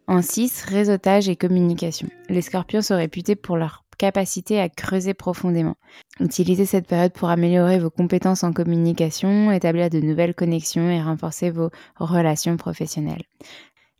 En 0.07 0.21
6, 0.21 0.63
réseautage 0.63 1.27
et 1.27 1.35
communication. 1.35 2.07
Les 2.29 2.41
scorpions 2.41 2.81
sont 2.81 2.95
réputés 2.95 3.35
pour 3.35 3.57
leur 3.57 3.83
capacité 3.97 4.59
à 4.59 4.69
creuser 4.69 5.13
profondément. 5.13 5.75
Utilisez 6.19 6.65
cette 6.65 6.87
période 6.87 7.13
pour 7.13 7.29
améliorer 7.29 7.79
vos 7.79 7.89
compétences 7.89 8.43
en 8.43 8.53
communication, 8.53 9.51
établir 9.51 9.89
de 9.89 9.99
nouvelles 9.99 10.33
connexions 10.33 10.89
et 10.89 11.01
renforcer 11.01 11.51
vos 11.51 11.69
relations 11.97 12.57
professionnelles. 12.57 13.23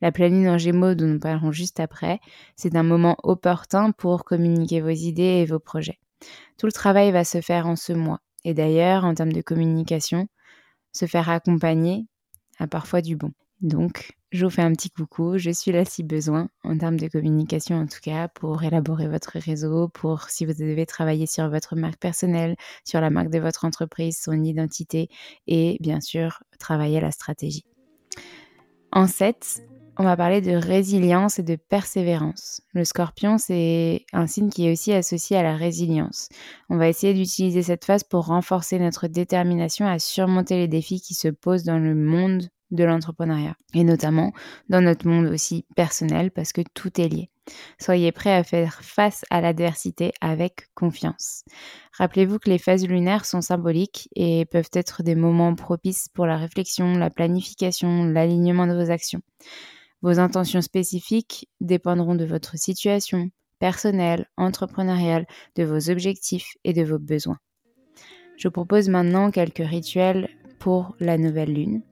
La 0.02 0.12
pleine 0.12 0.48
en 0.48 0.58
gémeaux 0.58 0.96
dont 0.96 1.06
nous 1.06 1.20
parlerons 1.20 1.52
juste 1.52 1.80
après, 1.80 2.20
c'est 2.56 2.76
un 2.76 2.84
moment 2.84 3.18
opportun 3.24 3.92
pour 3.92 4.26
communiquer 4.26 4.82
vos 4.82 4.90
idées 4.90 5.42
et 5.42 5.46
vos 5.46 5.60
projets. 5.60 6.00
Tout 6.58 6.66
le 6.66 6.72
travail 6.72 7.12
va 7.12 7.24
se 7.24 7.42
faire 7.42 7.68
en 7.68 7.76
ce 7.76 7.94
mois. 7.94 8.22
Et 8.44 8.54
d'ailleurs, 8.54 9.06
en 9.06 9.14
termes 9.14 9.34
de 9.34 9.42
communication, 9.42 10.28
se 10.92 11.06
faire 11.06 11.30
accompagner 11.30 12.08
a 12.60 12.68
parfois 12.68 13.02
du 13.02 13.16
bon. 13.16 13.32
Donc, 13.62 14.18
je 14.32 14.46
vous 14.46 14.50
fais 14.50 14.64
un 14.64 14.72
petit 14.72 14.90
coucou, 14.90 15.38
je 15.38 15.52
suis 15.52 15.72
là 15.72 15.86
si 15.86 16.04
besoin, 16.04 16.50
en 16.64 16.78
termes 16.78 16.98
de 16.98 17.08
communication 17.08 17.78
en 17.78 17.86
tout 17.86 18.00
cas, 18.02 18.28
pour 18.28 18.64
élaborer 18.64 19.08
votre 19.08 19.38
réseau, 19.38 19.88
pour 19.90 20.30
si 20.30 20.46
vous 20.46 20.54
devez 20.54 20.86
travailler 20.86 21.28
sur 21.28 21.50
votre 21.50 21.76
marque 21.76 22.00
personnelle, 22.00 22.56
sur 22.86 23.02
la 23.02 23.10
marque 23.10 23.30
de 23.30 23.40
votre 23.40 23.66
entreprise, 23.66 24.18
son 24.20 24.44
identité 24.44 25.10
et 25.48 25.78
bien 25.80 26.02
sûr 26.02 26.44
travailler 26.60 27.02
la 27.02 27.12
stratégie. 27.12 27.66
En 28.92 29.06
7, 29.06 29.62
on 29.98 30.04
va 30.04 30.16
parler 30.16 30.42
de 30.42 30.54
résilience 30.54 31.40
et 31.40 31.44
de 31.44 31.56
persévérance. 31.56 32.62
Le 32.74 32.86
scorpion, 32.86 33.38
c'est 33.38 34.06
un 34.14 34.28
signe 34.28 34.50
qui 34.50 34.68
est 34.68 34.72
aussi 34.72 34.94
associé 34.94 35.38
à 35.38 35.44
la 35.44 35.56
résilience. 35.56 36.30
On 36.70 36.78
va 36.78 36.88
essayer 36.88 37.14
d'utiliser 37.14 37.62
cette 37.62 37.86
phase 37.86 38.04
pour 38.04 38.26
renforcer 38.26 38.80
notre 38.80 39.08
détermination 39.08 39.86
à 39.88 40.00
surmonter 40.00 40.58
les 40.58 40.68
défis 40.68 41.02
qui 41.02 41.14
se 41.14 41.28
posent 41.28 41.64
dans 41.64 41.80
le 41.80 41.94
monde 41.94 42.48
de 42.72 42.84
l'entrepreneuriat 42.86 43.56
et 43.74 43.84
notamment 43.84 44.32
dans 44.70 44.82
notre 44.82 45.08
monde 45.08 45.28
aussi 45.28 45.66
personnel 45.76 46.32
parce 46.32 46.54
que 46.54 46.62
tout 46.74 47.02
est 47.02 47.10
lié. 47.10 47.30
Soyez 47.80 48.14
prêts 48.14 48.34
à 48.34 48.44
faire 48.44 48.82
face 48.82 49.26
à 49.30 49.42
l'adversité 49.42 50.14
avec 50.22 50.68
confiance. 50.74 51.44
Rappelez-vous 51.98 52.40
que 52.40 52.50
les 52.50 52.60
phases 52.60 52.88
lunaires 52.88 53.26
sont 53.26 53.42
symboliques 53.42 54.08
et 54.16 54.46
peuvent 54.46 54.70
être 54.74 55.04
des 55.04 55.16
moments 55.16 55.54
propices 55.56 56.08
pour 56.14 56.26
la 56.26 56.38
réflexion, 56.38 56.94
la 56.94 57.10
planification, 57.10 58.06
l'alignement 58.06 58.68
de 58.68 58.74
vos 58.74 58.90
actions. 58.90 59.22
Vos 60.02 60.20
intentions 60.20 60.62
spécifiques 60.62 61.48
dépendront 61.60 62.16
de 62.16 62.26
votre 62.26 62.58
situation 62.58 63.30
personnelle, 63.60 64.28
entrepreneuriale, 64.38 65.28
de 65.56 65.64
vos 65.64 65.90
objectifs 65.92 66.56
et 66.64 66.74
de 66.74 66.84
vos 66.84 66.98
besoins. 66.98 67.38
Je 68.36 68.48
propose 68.48 68.90
maintenant 68.90 69.30
quelques 69.30 69.58
rituels 69.66 70.30
pour 70.58 70.96
la 71.00 71.20
nouvelle 71.20 71.54
lune. 71.54 71.84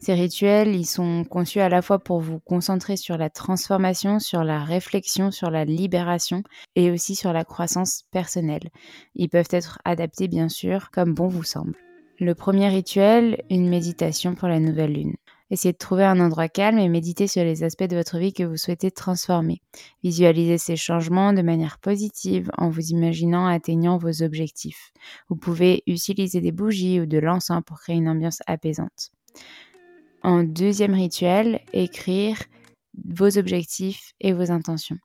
Ces 0.00 0.12
rituels, 0.12 0.76
ils 0.76 0.84
sont 0.84 1.24
conçus 1.24 1.60
à 1.60 1.70
la 1.70 1.80
fois 1.80 1.98
pour 1.98 2.20
vous 2.20 2.38
concentrer 2.40 2.98
sur 2.98 3.16
la 3.16 3.30
transformation, 3.30 4.18
sur 4.18 4.44
la 4.44 4.62
réflexion, 4.62 5.30
sur 5.30 5.50
la 5.50 5.64
libération 5.64 6.42
et 6.76 6.90
aussi 6.90 7.14
sur 7.14 7.32
la 7.32 7.44
croissance 7.44 8.02
personnelle. 8.10 8.68
Ils 9.14 9.30
peuvent 9.30 9.48
être 9.50 9.78
adaptés 9.86 10.28
bien 10.28 10.50
sûr 10.50 10.90
comme 10.90 11.14
bon 11.14 11.28
vous 11.28 11.42
semble. 11.42 11.78
Le 12.20 12.34
premier 12.34 12.68
rituel, 12.68 13.42
une 13.48 13.70
méditation 13.70 14.34
pour 14.34 14.48
la 14.48 14.60
nouvelle 14.60 14.92
lune. 14.92 15.16
Essayez 15.50 15.72
de 15.72 15.78
trouver 15.78 16.04
un 16.04 16.20
endroit 16.20 16.48
calme 16.48 16.78
et 16.78 16.88
méditez 16.88 17.26
sur 17.26 17.44
les 17.44 17.64
aspects 17.64 17.84
de 17.84 17.96
votre 17.96 18.18
vie 18.18 18.32
que 18.32 18.44
vous 18.44 18.56
souhaitez 18.56 18.90
transformer. 18.90 19.60
Visualisez 20.02 20.58
ces 20.58 20.76
changements 20.76 21.32
de 21.32 21.42
manière 21.42 21.78
positive 21.78 22.50
en 22.56 22.70
vous 22.70 22.88
imaginant 22.88 23.46
atteignant 23.46 23.98
vos 23.98 24.22
objectifs. 24.22 24.92
Vous 25.28 25.36
pouvez 25.36 25.82
utiliser 25.86 26.40
des 26.40 26.52
bougies 26.52 27.00
ou 27.00 27.06
de 27.06 27.18
l'encens 27.18 27.62
pour 27.66 27.78
créer 27.78 27.96
une 27.96 28.08
ambiance 28.08 28.40
apaisante. 28.46 29.10
En 30.22 30.42
deuxième 30.42 30.94
rituel, 30.94 31.60
écrire 31.74 32.38
vos 33.04 33.36
objectifs 33.36 34.12
et 34.20 34.32
vos 34.32 34.50
intentions. 34.50 34.98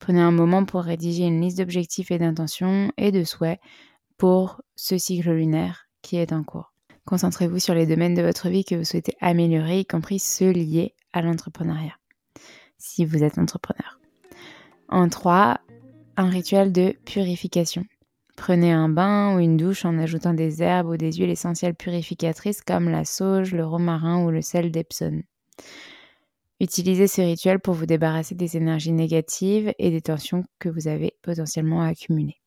Prenez 0.00 0.20
un 0.20 0.32
moment 0.32 0.64
pour 0.64 0.82
rédiger 0.82 1.24
une 1.24 1.40
liste 1.40 1.58
d'objectifs 1.58 2.10
et 2.10 2.18
d'intentions 2.18 2.90
et 2.96 3.12
de 3.12 3.22
souhaits 3.22 3.60
pour 4.18 4.60
ce 4.74 4.98
cycle 4.98 5.30
lunaire 5.30 5.86
qui 6.02 6.16
est 6.16 6.32
en 6.32 6.42
cours. 6.42 6.73
Concentrez-vous 7.06 7.58
sur 7.58 7.74
les 7.74 7.86
domaines 7.86 8.14
de 8.14 8.22
votre 8.22 8.48
vie 8.48 8.64
que 8.64 8.74
vous 8.74 8.84
souhaitez 8.84 9.14
améliorer, 9.20 9.80
y 9.80 9.86
compris 9.86 10.18
ceux 10.18 10.50
liés 10.50 10.94
à 11.12 11.20
l'entrepreneuriat, 11.20 11.96
si 12.78 13.04
vous 13.04 13.22
êtes 13.22 13.38
entrepreneur. 13.38 14.00
En 14.88 15.08
trois, 15.08 15.60
un 16.16 16.28
rituel 16.28 16.72
de 16.72 16.94
purification. 17.04 17.84
Prenez 18.36 18.72
un 18.72 18.88
bain 18.88 19.36
ou 19.36 19.38
une 19.38 19.56
douche 19.56 19.84
en 19.84 19.98
ajoutant 19.98 20.34
des 20.34 20.62
herbes 20.62 20.88
ou 20.88 20.96
des 20.96 21.12
huiles 21.12 21.30
essentielles 21.30 21.74
purificatrices 21.74 22.62
comme 22.62 22.88
la 22.88 23.04
sauge, 23.04 23.52
le 23.52 23.64
romarin 23.64 24.24
ou 24.24 24.30
le 24.30 24.42
sel 24.42 24.70
d'Epsom. 24.70 25.22
Utilisez 26.60 27.06
ce 27.06 27.20
rituel 27.20 27.60
pour 27.60 27.74
vous 27.74 27.86
débarrasser 27.86 28.34
des 28.34 28.56
énergies 28.56 28.92
négatives 28.92 29.72
et 29.78 29.90
des 29.90 30.00
tensions 30.00 30.44
que 30.58 30.68
vous 30.68 30.88
avez 30.88 31.14
potentiellement 31.22 31.82
accumulées. 31.82 32.40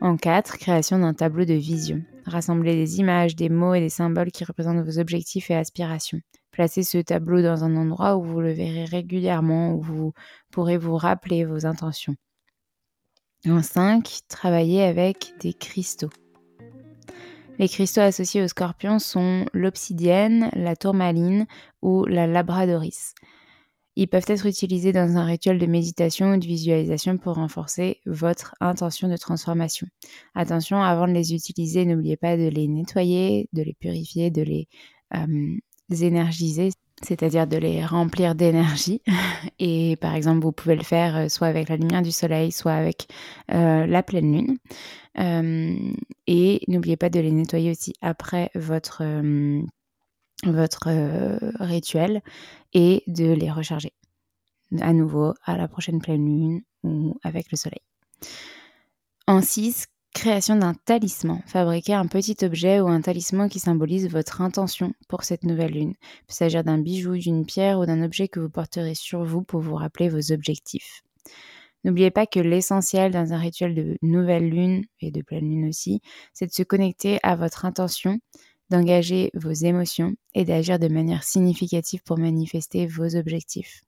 En 0.00 0.16
4, 0.16 0.56
création 0.56 0.98
d'un 0.98 1.12
tableau 1.12 1.44
de 1.44 1.52
vision. 1.52 2.02
Rassemblez 2.24 2.74
des 2.74 3.00
images, 3.00 3.36
des 3.36 3.50
mots 3.50 3.74
et 3.74 3.80
des 3.80 3.90
symboles 3.90 4.30
qui 4.30 4.44
représentent 4.44 4.82
vos 4.84 4.98
objectifs 4.98 5.50
et 5.50 5.56
aspirations. 5.56 6.20
Placez 6.52 6.82
ce 6.82 6.98
tableau 6.98 7.42
dans 7.42 7.64
un 7.64 7.76
endroit 7.76 8.16
où 8.16 8.22
vous 8.22 8.40
le 8.40 8.52
verrez 8.52 8.86
régulièrement, 8.86 9.74
où 9.74 9.82
vous 9.82 10.12
pourrez 10.50 10.78
vous 10.78 10.96
rappeler 10.96 11.44
vos 11.44 11.66
intentions. 11.66 12.16
En 13.46 13.62
5, 13.62 14.20
travaillez 14.28 14.82
avec 14.82 15.34
des 15.40 15.52
cristaux. 15.52 16.10
Les 17.58 17.68
cristaux 17.68 18.00
associés 18.00 18.42
au 18.42 18.48
scorpion 18.48 18.98
sont 18.98 19.44
l'obsidienne, 19.52 20.48
la 20.54 20.76
tourmaline 20.76 21.46
ou 21.82 22.06
la 22.06 22.26
labradoris. 22.26 23.14
Ils 23.96 24.08
peuvent 24.08 24.24
être 24.28 24.46
utilisés 24.46 24.92
dans 24.92 25.16
un 25.16 25.24
rituel 25.24 25.58
de 25.58 25.66
méditation 25.66 26.32
ou 26.32 26.36
de 26.38 26.46
visualisation 26.46 27.18
pour 27.18 27.34
renforcer 27.34 28.00
votre 28.06 28.54
intention 28.60 29.08
de 29.08 29.16
transformation. 29.16 29.86
Attention, 30.34 30.82
avant 30.82 31.08
de 31.08 31.12
les 31.12 31.34
utiliser, 31.34 31.84
n'oubliez 31.84 32.16
pas 32.16 32.36
de 32.36 32.48
les 32.48 32.68
nettoyer, 32.68 33.48
de 33.52 33.62
les 33.62 33.74
purifier, 33.74 34.30
de 34.30 34.42
les 34.42 34.68
euh, 35.14 35.56
énergiser, 35.90 36.70
c'est-à-dire 37.02 37.48
de 37.48 37.56
les 37.56 37.84
remplir 37.84 38.36
d'énergie. 38.36 39.02
Et 39.58 39.96
par 39.96 40.14
exemple, 40.14 40.40
vous 40.40 40.52
pouvez 40.52 40.76
le 40.76 40.84
faire 40.84 41.16
euh, 41.16 41.28
soit 41.28 41.48
avec 41.48 41.68
la 41.68 41.76
lumière 41.76 42.02
du 42.02 42.12
soleil, 42.12 42.52
soit 42.52 42.74
avec 42.74 43.08
euh, 43.52 43.86
la 43.86 44.02
pleine 44.02 44.32
lune. 44.32 44.56
et 46.26 46.60
n'oubliez 46.68 46.96
pas 46.96 47.10
de 47.10 47.18
les 47.18 47.32
nettoyer 47.32 47.72
aussi 47.72 47.92
après 48.00 48.50
votre 48.54 49.02
votre 50.44 50.88
euh, 50.88 51.38
rituel 51.58 52.22
et 52.72 53.02
de 53.06 53.32
les 53.32 53.50
recharger 53.50 53.92
à 54.80 54.92
nouveau 54.92 55.34
à 55.44 55.56
la 55.56 55.68
prochaine 55.68 56.00
pleine 56.00 56.24
lune 56.24 56.62
ou 56.82 57.18
avec 57.22 57.50
le 57.50 57.56
soleil. 57.56 57.80
En 59.26 59.42
6, 59.42 59.86
création 60.14 60.56
d'un 60.56 60.74
talisman. 60.74 61.42
Fabriquer 61.46 61.94
un 61.94 62.06
petit 62.06 62.36
objet 62.42 62.80
ou 62.80 62.88
un 62.88 63.00
talisman 63.00 63.48
qui 63.48 63.58
symbolise 63.58 64.08
votre 64.08 64.40
intention 64.40 64.92
pour 65.08 65.24
cette 65.24 65.44
nouvelle 65.44 65.72
lune. 65.72 65.94
Il 66.00 66.26
peut 66.26 66.34
s'agir 66.34 66.64
d'un 66.64 66.78
bijou, 66.78 67.16
d'une 67.16 67.46
pierre 67.46 67.78
ou 67.78 67.86
d'un 67.86 68.02
objet 68.02 68.28
que 68.28 68.40
vous 68.40 68.50
porterez 68.50 68.94
sur 68.94 69.24
vous 69.24 69.42
pour 69.42 69.60
vous 69.60 69.74
rappeler 69.74 70.08
vos 70.08 70.32
objectifs. 70.32 71.02
N'oubliez 71.84 72.10
pas 72.10 72.26
que 72.26 72.40
l'essentiel 72.40 73.10
dans 73.10 73.32
un 73.32 73.38
rituel 73.38 73.74
de 73.74 73.96
nouvelle 74.02 74.50
lune 74.50 74.84
et 75.00 75.10
de 75.10 75.22
pleine 75.22 75.48
lune 75.48 75.68
aussi, 75.68 76.02
c'est 76.34 76.46
de 76.46 76.52
se 76.52 76.62
connecter 76.62 77.18
à 77.22 77.36
votre 77.36 77.64
intention 77.64 78.18
d'engager 78.70 79.30
vos 79.34 79.52
émotions 79.52 80.14
et 80.34 80.44
d'agir 80.44 80.78
de 80.78 80.88
manière 80.88 81.24
significative 81.24 82.02
pour 82.02 82.18
manifester 82.18 82.86
vos 82.86 83.16
objectifs. 83.16 83.82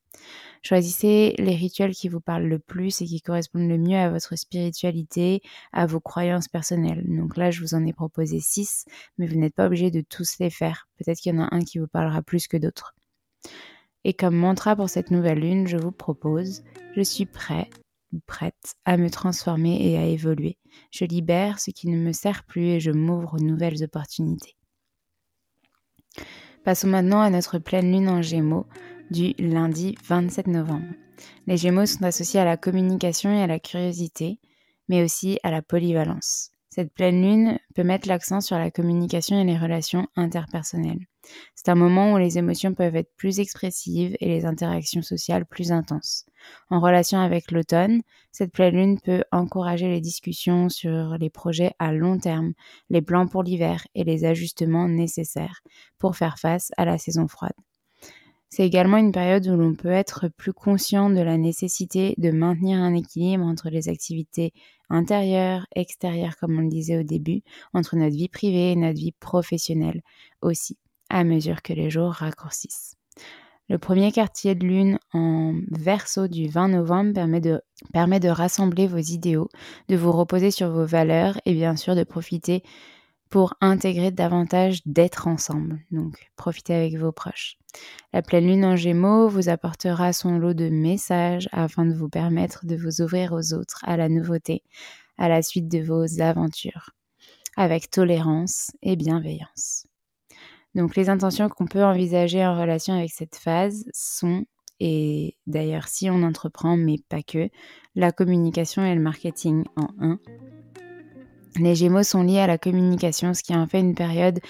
Choisissez 0.62 1.34
les 1.38 1.56
rituels 1.56 1.94
qui 1.94 2.08
vous 2.08 2.20
parlent 2.20 2.46
le 2.46 2.58
plus 2.58 3.00
et 3.00 3.06
qui 3.06 3.20
correspondent 3.20 3.68
le 3.68 3.78
mieux 3.78 3.96
à 3.96 4.10
votre 4.10 4.36
spiritualité, 4.36 5.42
à 5.72 5.86
vos 5.86 6.00
croyances 6.00 6.48
personnelles. 6.48 7.04
Donc 7.06 7.36
là, 7.36 7.50
je 7.50 7.60
vous 7.60 7.74
en 7.74 7.84
ai 7.84 7.92
proposé 7.92 8.38
six, 8.40 8.84
mais 9.18 9.26
vous 9.26 9.36
n'êtes 9.36 9.54
pas 9.54 9.66
obligé 9.66 9.90
de 9.90 10.02
tous 10.02 10.38
les 10.38 10.50
faire. 10.50 10.88
Peut-être 10.98 11.18
qu'il 11.18 11.34
y 11.34 11.38
en 11.38 11.42
a 11.42 11.54
un 11.54 11.60
qui 11.60 11.78
vous 11.78 11.88
parlera 11.88 12.22
plus 12.22 12.46
que 12.46 12.56
d'autres. 12.56 12.94
Et 14.04 14.14
comme 14.14 14.36
mantra 14.36 14.76
pour 14.76 14.88
cette 14.88 15.10
nouvelle 15.10 15.40
lune, 15.40 15.66
je 15.66 15.76
vous 15.76 15.92
propose 15.92 16.62
Je 16.94 17.02
suis 17.02 17.26
prêt 17.26 17.68
ou 18.12 18.20
prête 18.26 18.74
à 18.84 18.96
me 18.96 19.10
transformer 19.10 19.90
et 19.90 19.96
à 19.96 20.06
évoluer. 20.06 20.58
Je 20.90 21.04
libère 21.04 21.58
ce 21.58 21.70
qui 21.70 21.88
ne 21.88 21.96
me 21.96 22.12
sert 22.12 22.44
plus 22.44 22.66
et 22.66 22.80
je 22.80 22.90
m'ouvre 22.90 23.34
aux 23.34 23.44
nouvelles 23.44 23.82
opportunités. 23.82 24.56
Passons 26.64 26.88
maintenant 26.88 27.20
à 27.20 27.30
notre 27.30 27.58
pleine 27.58 27.90
lune 27.90 28.08
en 28.08 28.22
Gémeaux 28.22 28.66
du 29.10 29.34
lundi 29.38 29.96
27 30.06 30.46
novembre. 30.46 30.94
Les 31.46 31.56
Gémeaux 31.56 31.86
sont 31.86 32.04
associés 32.04 32.40
à 32.40 32.44
la 32.44 32.56
communication 32.56 33.34
et 33.34 33.42
à 33.42 33.46
la 33.46 33.58
curiosité, 33.58 34.38
mais 34.88 35.02
aussi 35.02 35.38
à 35.42 35.50
la 35.50 35.62
polyvalence. 35.62 36.51
Cette 36.74 36.94
pleine 36.94 37.20
lune 37.20 37.58
peut 37.74 37.84
mettre 37.84 38.08
l'accent 38.08 38.40
sur 38.40 38.56
la 38.56 38.70
communication 38.70 39.38
et 39.38 39.44
les 39.44 39.58
relations 39.58 40.06
interpersonnelles. 40.16 41.06
C'est 41.54 41.68
un 41.68 41.74
moment 41.74 42.14
où 42.14 42.16
les 42.16 42.38
émotions 42.38 42.72
peuvent 42.72 42.96
être 42.96 43.14
plus 43.14 43.40
expressives 43.40 44.16
et 44.20 44.28
les 44.28 44.46
interactions 44.46 45.02
sociales 45.02 45.44
plus 45.44 45.70
intenses. 45.70 46.24
En 46.70 46.80
relation 46.80 47.18
avec 47.18 47.50
l'automne, 47.50 48.00
cette 48.30 48.52
pleine 48.52 48.74
lune 48.74 48.98
peut 48.98 49.22
encourager 49.32 49.88
les 49.88 50.00
discussions 50.00 50.70
sur 50.70 51.18
les 51.18 51.28
projets 51.28 51.74
à 51.78 51.92
long 51.92 52.18
terme, 52.18 52.54
les 52.88 53.02
plans 53.02 53.26
pour 53.26 53.42
l'hiver 53.42 53.86
et 53.94 54.04
les 54.04 54.24
ajustements 54.24 54.88
nécessaires 54.88 55.60
pour 55.98 56.16
faire 56.16 56.38
face 56.38 56.70
à 56.78 56.86
la 56.86 56.96
saison 56.96 57.28
froide. 57.28 57.52
C'est 58.54 58.66
également 58.66 58.98
une 58.98 59.12
période 59.12 59.48
où 59.48 59.56
l'on 59.56 59.74
peut 59.74 59.88
être 59.88 60.28
plus 60.28 60.52
conscient 60.52 61.08
de 61.08 61.22
la 61.22 61.38
nécessité 61.38 62.14
de 62.18 62.30
maintenir 62.30 62.80
un 62.80 62.92
équilibre 62.92 63.46
entre 63.46 63.70
les 63.70 63.88
activités 63.88 64.52
intérieures, 64.90 65.66
extérieures, 65.74 66.36
comme 66.36 66.58
on 66.58 66.60
le 66.60 66.68
disait 66.68 66.98
au 66.98 67.02
début, 67.02 67.40
entre 67.72 67.96
notre 67.96 68.14
vie 68.14 68.28
privée 68.28 68.72
et 68.72 68.76
notre 68.76 68.98
vie 68.98 69.12
professionnelle 69.12 70.02
aussi, 70.42 70.76
à 71.08 71.24
mesure 71.24 71.62
que 71.62 71.72
les 71.72 71.88
jours 71.88 72.10
raccourcissent. 72.10 72.96
Le 73.70 73.78
premier 73.78 74.12
quartier 74.12 74.54
de 74.54 74.66
lune 74.66 74.98
en 75.14 75.54
verso 75.70 76.28
du 76.28 76.46
20 76.46 76.68
novembre 76.68 77.14
permet 77.14 77.40
de, 77.40 77.62
permet 77.94 78.20
de 78.20 78.28
rassembler 78.28 78.86
vos 78.86 78.98
idéaux, 78.98 79.48
de 79.88 79.96
vous 79.96 80.12
reposer 80.12 80.50
sur 80.50 80.68
vos 80.68 80.84
valeurs 80.84 81.40
et 81.46 81.54
bien 81.54 81.74
sûr 81.74 81.96
de 81.96 82.04
profiter 82.04 82.62
pour 83.32 83.54
intégrer 83.62 84.10
davantage 84.10 84.82
d'être 84.84 85.26
ensemble. 85.26 85.80
Donc, 85.90 86.30
profitez 86.36 86.74
avec 86.74 86.98
vos 86.98 87.12
proches. 87.12 87.56
La 88.12 88.20
pleine 88.20 88.46
lune 88.46 88.66
en 88.66 88.76
gémeaux 88.76 89.26
vous 89.26 89.48
apportera 89.48 90.12
son 90.12 90.36
lot 90.36 90.52
de 90.52 90.68
messages 90.68 91.48
afin 91.50 91.86
de 91.86 91.94
vous 91.94 92.10
permettre 92.10 92.66
de 92.66 92.76
vous 92.76 93.00
ouvrir 93.00 93.32
aux 93.32 93.54
autres, 93.54 93.80
à 93.84 93.96
la 93.96 94.10
nouveauté, 94.10 94.62
à 95.16 95.30
la 95.30 95.40
suite 95.40 95.68
de 95.68 95.78
vos 95.78 96.20
aventures, 96.20 96.90
avec 97.56 97.90
tolérance 97.90 98.70
et 98.82 98.96
bienveillance. 98.96 99.86
Donc, 100.74 100.94
les 100.94 101.08
intentions 101.08 101.48
qu'on 101.48 101.66
peut 101.66 101.84
envisager 101.84 102.44
en 102.44 102.60
relation 102.60 102.92
avec 102.92 103.12
cette 103.12 103.36
phase 103.36 103.86
sont, 103.94 104.44
et 104.78 105.38
d'ailleurs 105.46 105.88
si 105.88 106.10
on 106.10 106.22
entreprend, 106.22 106.76
mais 106.76 106.98
pas 107.08 107.22
que, 107.22 107.48
la 107.94 108.12
communication 108.12 108.84
et 108.84 108.94
le 108.94 109.00
marketing 109.00 109.64
en 109.76 109.88
un, 110.00 110.20
les 111.56 111.74
Gémeaux 111.74 112.02
sont 112.02 112.22
liés 112.22 112.38
à 112.38 112.46
la 112.46 112.58
communication, 112.58 113.34
ce 113.34 113.42
qui 113.42 113.54
en 113.54 113.66
fait 113.66 113.80
une 113.80 113.94
période 113.94 114.40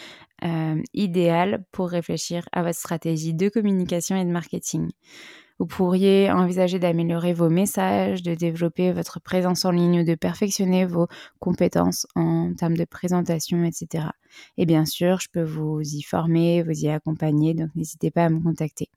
euh, 0.44 0.82
idéale 0.92 1.64
pour 1.72 1.90
réfléchir 1.90 2.48
à 2.52 2.62
votre 2.62 2.78
stratégie 2.78 3.34
de 3.34 3.48
communication 3.48 4.16
et 4.16 4.24
de 4.24 4.30
marketing. 4.30 4.90
Vous 5.58 5.66
pourriez 5.66 6.30
envisager 6.32 6.80
d'améliorer 6.80 7.32
vos 7.34 7.48
messages, 7.48 8.22
de 8.24 8.34
développer 8.34 8.92
votre 8.92 9.20
présence 9.20 9.64
en 9.64 9.70
ligne 9.70 10.00
ou 10.00 10.04
de 10.04 10.16
perfectionner 10.16 10.86
vos 10.86 11.06
compétences 11.38 12.06
en 12.16 12.52
termes 12.54 12.76
de 12.76 12.84
présentation, 12.84 13.62
etc. 13.62 14.06
Et 14.56 14.66
bien 14.66 14.84
sûr, 14.84 15.20
je 15.20 15.28
peux 15.30 15.44
vous 15.44 15.80
y 15.80 16.02
former, 16.02 16.64
vous 16.64 16.84
y 16.84 16.88
accompagner, 16.88 17.54
donc 17.54 17.68
n'hésitez 17.76 18.10
pas 18.10 18.24
à 18.24 18.28
me 18.28 18.40
contacter. 18.40 18.88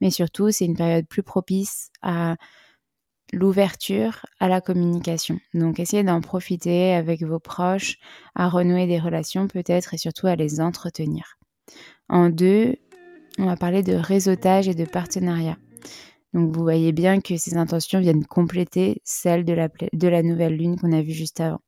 Mais 0.00 0.10
surtout, 0.10 0.52
c'est 0.52 0.66
une 0.66 0.76
période 0.76 1.08
plus 1.08 1.24
propice 1.24 1.90
à 2.02 2.36
l'ouverture 3.32 4.26
à 4.40 4.48
la 4.48 4.60
communication. 4.60 5.38
Donc 5.54 5.80
essayez 5.80 6.04
d'en 6.04 6.20
profiter 6.20 6.92
avec 6.94 7.22
vos 7.22 7.40
proches, 7.40 7.96
à 8.34 8.48
renouer 8.48 8.86
des 8.86 8.98
relations 8.98 9.48
peut-être 9.48 9.94
et 9.94 9.98
surtout 9.98 10.26
à 10.26 10.36
les 10.36 10.60
entretenir. 10.60 11.38
En 12.08 12.28
deux, 12.28 12.76
on 13.38 13.46
va 13.46 13.56
parler 13.56 13.82
de 13.82 13.94
réseautage 13.94 14.68
et 14.68 14.74
de 14.74 14.84
partenariat. 14.84 15.56
Donc 16.34 16.54
vous 16.54 16.62
voyez 16.62 16.92
bien 16.92 17.20
que 17.20 17.36
ces 17.36 17.56
intentions 17.56 18.00
viennent 18.00 18.24
compléter 18.24 19.00
celles 19.04 19.44
de 19.44 19.52
la, 19.52 19.68
de 19.92 20.08
la 20.08 20.22
nouvelle 20.22 20.56
lune 20.56 20.78
qu'on 20.78 20.92
a 20.92 21.02
vue 21.02 21.12
juste 21.12 21.40
avant. 21.40 21.60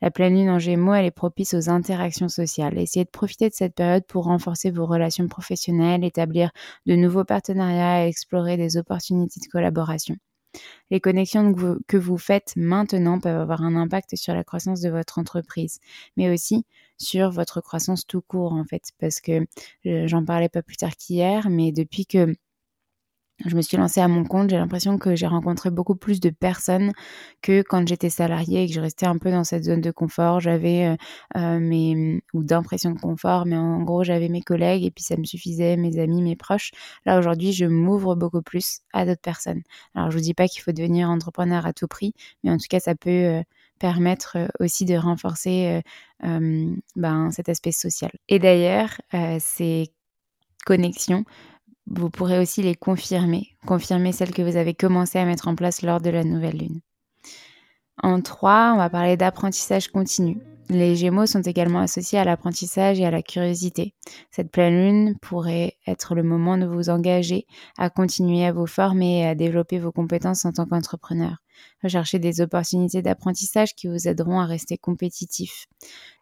La 0.00 0.10
pleine 0.10 0.34
lune 0.34 0.50
en 0.50 0.58
gémeaux, 0.58 0.94
elle 0.94 1.06
est 1.06 1.10
propice 1.10 1.54
aux 1.54 1.68
interactions 1.68 2.28
sociales. 2.28 2.78
Essayez 2.78 3.04
de 3.04 3.10
profiter 3.10 3.48
de 3.48 3.54
cette 3.54 3.74
période 3.74 4.06
pour 4.06 4.24
renforcer 4.24 4.70
vos 4.70 4.86
relations 4.86 5.26
professionnelles, 5.28 6.04
établir 6.04 6.50
de 6.86 6.94
nouveaux 6.94 7.24
partenariats 7.24 8.06
et 8.06 8.08
explorer 8.08 8.56
des 8.56 8.76
opportunités 8.76 9.40
de 9.40 9.50
collaboration. 9.50 10.16
Les 10.90 11.00
connexions 11.00 11.52
que 11.86 11.96
vous, 11.96 12.18
faites 12.18 12.54
maintenant 12.56 13.18
peuvent 13.20 13.40
avoir 13.40 13.62
un 13.62 13.76
impact 13.76 14.16
sur 14.16 14.34
la 14.34 14.44
croissance 14.44 14.80
de 14.80 14.90
votre 14.90 15.18
entreprise, 15.18 15.80
mais 16.16 16.30
aussi 16.30 16.64
sur 16.98 17.30
votre 17.30 17.60
croissance 17.60 18.06
tout 18.06 18.22
court 18.22 18.52
en 18.52 18.64
fait, 18.64 18.92
parce 18.98 19.20
que 19.20 19.46
j'en 19.84 20.24
parlais 20.24 20.48
pas 20.48 20.62
plus 20.62 20.76
tard 20.76 20.96
qu'hier, 20.96 21.48
mais 21.50 21.72
depuis 21.72 22.06
que 22.06 22.34
je 23.44 23.54
me 23.54 23.60
suis 23.60 23.76
lancée 23.76 24.00
à 24.00 24.08
mon 24.08 24.24
compte, 24.24 24.48
j'ai 24.48 24.56
l'impression 24.56 24.96
que 24.96 25.14
j'ai 25.14 25.26
rencontré 25.26 25.70
beaucoup 25.70 25.94
plus 25.94 26.20
de 26.20 26.30
personnes 26.30 26.92
que 27.42 27.62
quand 27.62 27.86
j'étais 27.86 28.08
salariée 28.08 28.62
et 28.62 28.66
que 28.66 28.72
je 28.72 28.80
restais 28.80 29.06
un 29.06 29.18
peu 29.18 29.30
dans 29.30 29.44
cette 29.44 29.64
zone 29.64 29.82
de 29.82 29.90
confort. 29.90 30.40
J'avais 30.40 30.86
euh, 30.86 30.96
euh, 31.36 31.58
mes 31.58 32.22
ou 32.32 32.42
d'impression 32.42 32.92
de 32.92 32.98
confort, 32.98 33.44
mais 33.44 33.56
en 33.56 33.82
gros 33.82 34.04
j'avais 34.04 34.28
mes 34.28 34.40
collègues 34.40 34.84
et 34.84 34.90
puis 34.90 35.04
ça 35.04 35.16
me 35.16 35.24
suffisait, 35.24 35.76
mes 35.76 35.98
amis, 35.98 36.22
mes 36.22 36.36
proches. 36.36 36.70
Là 37.04 37.18
aujourd'hui, 37.18 37.52
je 37.52 37.66
m'ouvre 37.66 38.14
beaucoup 38.14 38.40
plus 38.40 38.80
à 38.94 39.04
d'autres 39.04 39.20
personnes. 39.20 39.62
Alors 39.94 40.10
je 40.10 40.16
vous 40.16 40.22
dis 40.22 40.34
pas 40.34 40.48
qu'il 40.48 40.62
faut 40.62 40.72
devenir 40.72 41.10
entrepreneur 41.10 41.66
à 41.66 41.74
tout 41.74 41.88
prix, 41.88 42.14
mais 42.42 42.50
en 42.50 42.56
tout 42.56 42.68
cas 42.70 42.80
ça 42.80 42.94
peut 42.94 43.10
euh, 43.10 43.42
permettre 43.78 44.38
aussi 44.60 44.86
de 44.86 44.94
renforcer 44.94 45.82
ben, 46.22 47.30
cet 47.30 47.50
aspect 47.50 47.72
social. 47.72 48.10
Et 48.30 48.38
d'ailleurs, 48.38 49.02
ces 49.38 49.92
connexions 50.64 51.26
vous 51.86 52.10
pourrez 52.10 52.38
aussi 52.38 52.62
les 52.62 52.74
confirmer, 52.74 53.56
confirmer 53.66 54.12
celles 54.12 54.32
que 54.32 54.42
vous 54.42 54.56
avez 54.56 54.74
commencé 54.74 55.18
à 55.18 55.24
mettre 55.24 55.48
en 55.48 55.54
place 55.54 55.82
lors 55.82 56.00
de 56.00 56.10
la 56.10 56.24
nouvelle 56.24 56.58
lune. 56.58 56.80
En 58.02 58.20
3, 58.20 58.72
on 58.74 58.76
va 58.78 58.90
parler 58.90 59.16
d'apprentissage 59.16 59.88
continu. 59.88 60.38
Les 60.68 60.96
Gémeaux 60.96 61.26
sont 61.26 61.42
également 61.42 61.78
associés 61.78 62.18
à 62.18 62.24
l'apprentissage 62.24 62.98
et 62.98 63.06
à 63.06 63.10
la 63.12 63.22
curiosité. 63.22 63.94
Cette 64.32 64.50
pleine 64.50 64.74
lune 64.74 65.16
pourrait 65.22 65.76
être 65.86 66.16
le 66.16 66.24
moment 66.24 66.58
de 66.58 66.66
vous 66.66 66.90
engager 66.90 67.46
à 67.78 67.88
continuer 67.88 68.44
à 68.44 68.52
vous 68.52 68.66
former 68.66 69.20
et 69.20 69.26
à 69.26 69.36
développer 69.36 69.78
vos 69.78 69.92
compétences 69.92 70.44
en 70.44 70.52
tant 70.52 70.66
qu'entrepreneur. 70.66 71.36
Recherchez 71.84 72.18
des 72.18 72.40
opportunités 72.40 73.00
d'apprentissage 73.00 73.74
qui 73.76 73.86
vous 73.86 74.08
aideront 74.08 74.40
à 74.40 74.46
rester 74.46 74.76
compétitif. 74.76 75.66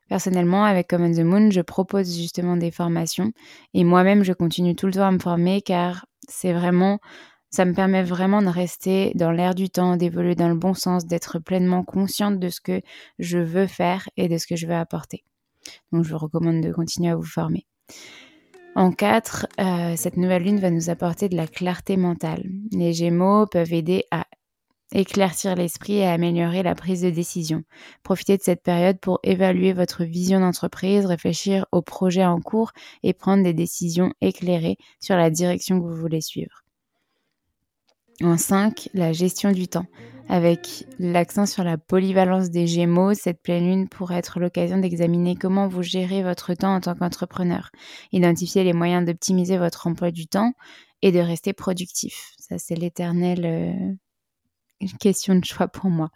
Personnellement, 0.09 0.65
avec 0.65 0.89
Common 0.89 1.13
the 1.13 1.21
Moon, 1.21 1.51
je 1.51 1.61
propose 1.61 2.15
justement 2.15 2.57
des 2.57 2.71
formations 2.71 3.33
et 3.73 3.85
moi-même, 3.85 4.23
je 4.23 4.33
continue 4.33 4.77
tout 4.77 4.87
le 4.87 4.93
temps 4.93 5.07
à 5.07 5.11
me 5.11 5.19
former 5.19 5.63
car 5.63 6.07
c'est 6.29 6.53
vraiment, 6.53 6.99
ça 7.51 7.65
me 7.65 7.73
permet 7.73 8.03
vraiment 8.03 8.43
de 8.43 8.49
rester 8.49 9.13
dans 9.15 9.31
l'air 9.31 9.55
du 9.55 9.71
temps, 9.71 9.97
d'évoluer 9.97 10.35
dans 10.35 10.49
le 10.49 10.57
bon 10.57 10.75
sens, 10.75 11.07
d'être 11.07 11.39
pleinement 11.39 11.85
consciente 11.85 12.39
de 12.39 12.49
ce 12.49 12.61
que 12.61 12.83
je 13.19 13.39
veux 13.39 13.67
faire 13.67 14.09
et 14.17 14.29
de 14.29 14.39
ce 14.39 14.47
que 14.47 14.57
je 14.57 14.67
veux 14.67 14.75
apporter. 14.75 15.25
Donc, 15.93 16.05
je 16.05 16.13
vous 16.13 16.19
recommande 16.19 16.61
de 16.61 16.73
continuer 16.73 17.11
à 17.11 17.17
vous 17.17 17.23
former. 17.23 17.67
En 18.77 18.91
4, 18.91 19.47
euh, 19.61 19.95
cette 19.97 20.17
nouvelle 20.17 20.43
lune 20.43 20.59
va 20.59 20.71
nous 20.71 20.91
apporter 20.91 21.29
de 21.29 21.37
la 21.37 21.47
clarté 21.47 21.97
mentale. 21.97 22.45
Les 22.73 22.93
Gémeaux 22.93 23.47
peuvent 23.47 23.73
aider 23.73 24.05
à 24.11 24.27
éclaircir 24.95 25.57
l'esprit 25.57 25.97
et 25.97 26.07
améliorer 26.07 26.63
la 26.63 26.75
prise 26.75 27.03
de 27.03 27.11
décision. 27.11 27.63
Profitez 28.03 28.37
de 28.39 28.43
cette 28.43 28.63
période 28.63 28.99
pour 29.01 29.19
évaluer 29.23 29.73
votre 29.73 30.05
vision 30.05 30.41
d'entreprise, 30.41 31.05
réfléchir 31.05 31.67
aux 31.73 31.83
projets 31.83 32.25
en 32.25 32.41
cours 32.41 32.73
et 33.03 33.13
prendre 33.13 33.43
des 33.43 33.53
décisions 33.53 34.13
éclairées 34.21 34.77
sur 35.01 35.17
la 35.17 35.31
direction 35.31 35.81
que 35.81 35.87
vous 35.87 36.01
voulez 36.01 36.21
suivre. 36.21 36.65
En 38.23 38.37
5, 38.37 38.91
la 38.95 39.13
gestion 39.13 39.51
du 39.51 39.67
temps. 39.67 39.87
Avec 40.29 40.87
l'accent 40.99 41.47
sur 41.47 41.65
la 41.65 41.77
polyvalence 41.77 42.49
des 42.51 42.67
Gémeaux, 42.67 43.13
cette 43.13 43.43
pleine 43.43 43.67
lune 43.67 43.89
pourrait 43.89 44.19
être 44.19 44.41
l'occasion 44.41 44.79
d'examiner 44.79 45.35
comment 45.35 45.69
vous 45.69 45.83
gérez 45.83 46.23
votre 46.23 46.55
temps 46.55 46.75
en 46.75 46.81
tant 46.81 46.95
qu'entrepreneur, 46.95 47.71
identifier 48.13 48.65
les 48.65 48.73
moyens 48.73 49.05
d'optimiser 49.05 49.59
votre 49.59 49.87
emploi 49.87 50.13
du 50.13 50.27
temps 50.27 50.53
et 51.03 51.13
de 51.13 51.19
rester 51.19 51.53
productif. 51.53 52.33
Ça, 52.39 52.57
c'est 52.57 52.77
l'éternel 52.77 53.45
euh, 53.45 53.95
une 54.81 54.93
question 54.99 55.35
de 55.35 55.45
choix 55.45 55.69
pour 55.69 55.91
moi. 55.91 56.11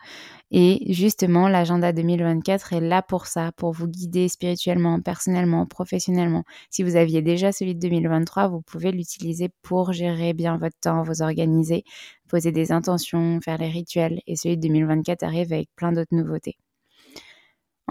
Et 0.50 0.92
justement, 0.92 1.48
l'agenda 1.48 1.92
2024 1.92 2.72
est 2.74 2.80
là 2.80 3.02
pour 3.02 3.26
ça, 3.26 3.52
pour 3.52 3.72
vous 3.72 3.88
guider 3.88 4.28
spirituellement, 4.28 5.00
personnellement, 5.00 5.66
professionnellement. 5.66 6.44
Si 6.70 6.82
vous 6.82 6.96
aviez 6.96 7.22
déjà 7.22 7.52
celui 7.52 7.74
de 7.74 7.80
2023, 7.80 8.48
vous 8.48 8.62
pouvez 8.62 8.92
l'utiliser 8.92 9.50
pour 9.62 9.92
gérer 9.92 10.32
bien 10.34 10.58
votre 10.58 10.78
temps, 10.80 11.02
vous 11.02 11.22
organiser, 11.22 11.84
poser 12.28 12.52
des 12.52 12.72
intentions, 12.72 13.40
faire 13.42 13.58
les 13.58 13.68
rituels. 13.68 14.20
Et 14.26 14.36
celui 14.36 14.56
de 14.56 14.62
2024 14.62 15.22
arrive 15.22 15.52
avec 15.52 15.68
plein 15.76 15.92
d'autres 15.92 16.14
nouveautés. 16.14 16.56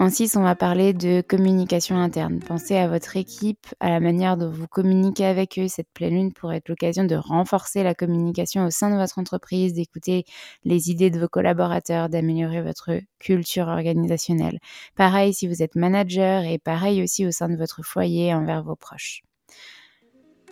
En 0.00 0.10
6, 0.10 0.36
on 0.36 0.42
va 0.44 0.54
parler 0.54 0.92
de 0.92 1.24
communication 1.28 1.96
interne. 1.96 2.38
Pensez 2.38 2.76
à 2.76 2.86
votre 2.86 3.16
équipe, 3.16 3.66
à 3.80 3.90
la 3.90 3.98
manière 3.98 4.36
dont 4.36 4.48
vous 4.48 4.68
communiquez 4.68 5.24
avec 5.24 5.58
eux. 5.58 5.66
Cette 5.66 5.92
pleine 5.92 6.14
lune 6.14 6.32
pourrait 6.32 6.58
être 6.58 6.68
l'occasion 6.68 7.02
de 7.02 7.16
renforcer 7.16 7.82
la 7.82 7.96
communication 7.96 8.64
au 8.64 8.70
sein 8.70 8.92
de 8.92 8.94
votre 8.94 9.18
entreprise, 9.18 9.74
d'écouter 9.74 10.24
les 10.62 10.92
idées 10.92 11.10
de 11.10 11.18
vos 11.18 11.26
collaborateurs, 11.26 12.08
d'améliorer 12.08 12.62
votre 12.62 12.92
culture 13.18 13.66
organisationnelle. 13.66 14.60
Pareil 14.94 15.34
si 15.34 15.48
vous 15.48 15.64
êtes 15.64 15.74
manager 15.74 16.44
et 16.44 16.60
pareil 16.60 17.02
aussi 17.02 17.26
au 17.26 17.32
sein 17.32 17.48
de 17.48 17.56
votre 17.56 17.82
foyer 17.82 18.32
envers 18.32 18.62
vos 18.62 18.76
proches. 18.76 19.22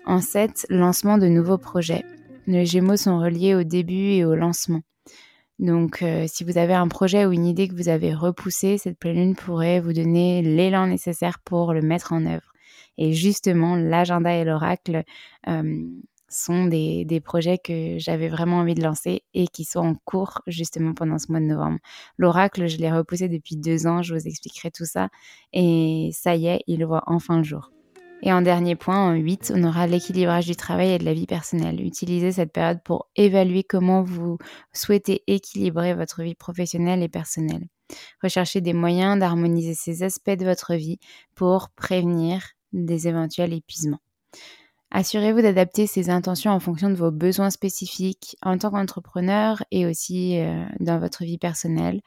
En 0.06 0.20
7, 0.20 0.66
lancement 0.70 1.18
de 1.18 1.28
nouveaux 1.28 1.58
projets. 1.58 2.04
Les 2.48 2.66
Gémeaux 2.66 2.96
sont 2.96 3.20
reliés 3.20 3.54
au 3.54 3.62
début 3.62 4.10
et 4.10 4.24
au 4.24 4.34
lancement. 4.34 4.80
Donc, 5.58 6.02
euh, 6.02 6.26
si 6.28 6.44
vous 6.44 6.58
avez 6.58 6.74
un 6.74 6.88
projet 6.88 7.24
ou 7.24 7.32
une 7.32 7.46
idée 7.46 7.68
que 7.68 7.74
vous 7.74 7.88
avez 7.88 8.12
repoussé, 8.12 8.76
cette 8.76 8.98
pleine 8.98 9.16
lune 9.16 9.34
pourrait 9.34 9.80
vous 9.80 9.94
donner 9.94 10.42
l'élan 10.42 10.86
nécessaire 10.86 11.38
pour 11.38 11.72
le 11.72 11.80
mettre 11.80 12.12
en 12.12 12.26
œuvre. 12.26 12.52
Et 12.98 13.12
justement, 13.12 13.76
l'agenda 13.76 14.34
et 14.34 14.44
l'oracle 14.44 15.04
euh, 15.48 15.86
sont 16.28 16.66
des, 16.66 17.04
des, 17.04 17.20
projets 17.20 17.58
que 17.58 17.98
j'avais 17.98 18.28
vraiment 18.28 18.58
envie 18.58 18.74
de 18.74 18.82
lancer 18.82 19.22
et 19.32 19.46
qui 19.48 19.64
sont 19.64 19.80
en 19.80 19.94
cours 19.94 20.42
justement 20.46 20.92
pendant 20.92 21.18
ce 21.18 21.30
mois 21.30 21.40
de 21.40 21.46
novembre. 21.46 21.78
L'oracle, 22.18 22.66
je 22.66 22.78
l'ai 22.78 22.92
repoussé 22.92 23.28
depuis 23.28 23.56
deux 23.56 23.86
ans, 23.86 24.02
je 24.02 24.14
vous 24.14 24.26
expliquerai 24.26 24.70
tout 24.70 24.86
ça. 24.86 25.08
Et 25.52 26.10
ça 26.12 26.36
y 26.36 26.46
est, 26.48 26.62
il 26.66 26.84
voit 26.84 27.04
enfin 27.06 27.38
le 27.38 27.44
jour. 27.44 27.70
Et 28.22 28.32
en 28.32 28.42
dernier 28.42 28.76
point, 28.76 28.98
en 28.98 29.12
8, 29.12 29.52
on 29.54 29.64
aura 29.64 29.86
l'équilibrage 29.86 30.46
du 30.46 30.56
travail 30.56 30.92
et 30.92 30.98
de 30.98 31.04
la 31.04 31.14
vie 31.14 31.26
personnelle. 31.26 31.80
Utilisez 31.80 32.32
cette 32.32 32.52
période 32.52 32.82
pour 32.82 33.08
évaluer 33.14 33.62
comment 33.62 34.02
vous 34.02 34.38
souhaitez 34.72 35.22
équilibrer 35.26 35.94
votre 35.94 36.22
vie 36.22 36.34
professionnelle 36.34 37.02
et 37.02 37.08
personnelle. 37.08 37.66
Recherchez 38.22 38.60
des 38.60 38.72
moyens 38.72 39.18
d'harmoniser 39.18 39.74
ces 39.74 40.02
aspects 40.02 40.30
de 40.30 40.44
votre 40.44 40.74
vie 40.74 40.98
pour 41.34 41.68
prévenir 41.70 42.42
des 42.72 43.06
éventuels 43.06 43.52
épuisements. 43.52 44.00
Assurez-vous 44.90 45.42
d'adapter 45.42 45.86
ces 45.86 46.10
intentions 46.10 46.52
en 46.52 46.60
fonction 46.60 46.88
de 46.88 46.94
vos 46.94 47.10
besoins 47.10 47.50
spécifiques 47.50 48.36
en 48.42 48.56
tant 48.56 48.70
qu'entrepreneur 48.70 49.62
et 49.70 49.84
aussi 49.86 50.38
euh, 50.38 50.64
dans 50.80 50.98
votre 50.98 51.24
vie 51.24 51.38
personnelle, 51.38 52.00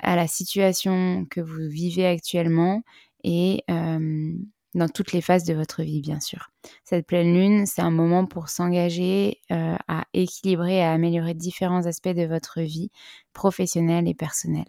à 0.00 0.16
la 0.16 0.26
situation 0.26 1.26
que 1.30 1.40
vous 1.40 1.68
vivez 1.68 2.06
actuellement 2.06 2.82
et 3.24 3.62
euh, 3.70 4.32
dans 4.74 4.88
toutes 4.88 5.12
les 5.12 5.20
phases 5.20 5.44
de 5.44 5.54
votre 5.54 5.82
vie, 5.82 6.00
bien 6.00 6.20
sûr. 6.20 6.50
Cette 6.84 7.06
pleine 7.06 7.34
lune, 7.34 7.66
c'est 7.66 7.82
un 7.82 7.90
moment 7.90 8.26
pour 8.26 8.48
s'engager 8.48 9.40
euh, 9.50 9.76
à 9.88 10.04
équilibrer 10.12 10.76
et 10.76 10.82
à 10.82 10.92
améliorer 10.92 11.34
différents 11.34 11.86
aspects 11.86 12.08
de 12.08 12.26
votre 12.26 12.60
vie 12.60 12.90
professionnelle 13.32 14.08
et 14.08 14.14
personnelle. 14.14 14.68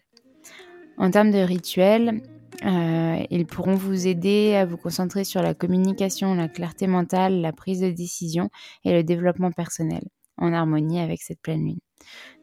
En 0.97 1.11
termes 1.11 1.31
de 1.31 1.39
rituels, 1.39 2.21
euh, 2.65 3.23
ils 3.29 3.45
pourront 3.45 3.75
vous 3.75 4.07
aider 4.07 4.55
à 4.55 4.65
vous 4.65 4.77
concentrer 4.77 5.23
sur 5.23 5.41
la 5.41 5.53
communication, 5.53 6.35
la 6.35 6.49
clarté 6.49 6.87
mentale, 6.87 7.41
la 7.41 7.53
prise 7.53 7.81
de 7.81 7.91
décision 7.91 8.49
et 8.83 8.91
le 8.91 9.03
développement 9.03 9.51
personnel, 9.51 10.03
en 10.37 10.53
harmonie 10.53 10.99
avec 10.99 11.21
cette 11.21 11.41
pleine 11.41 11.63
lune. 11.63 11.79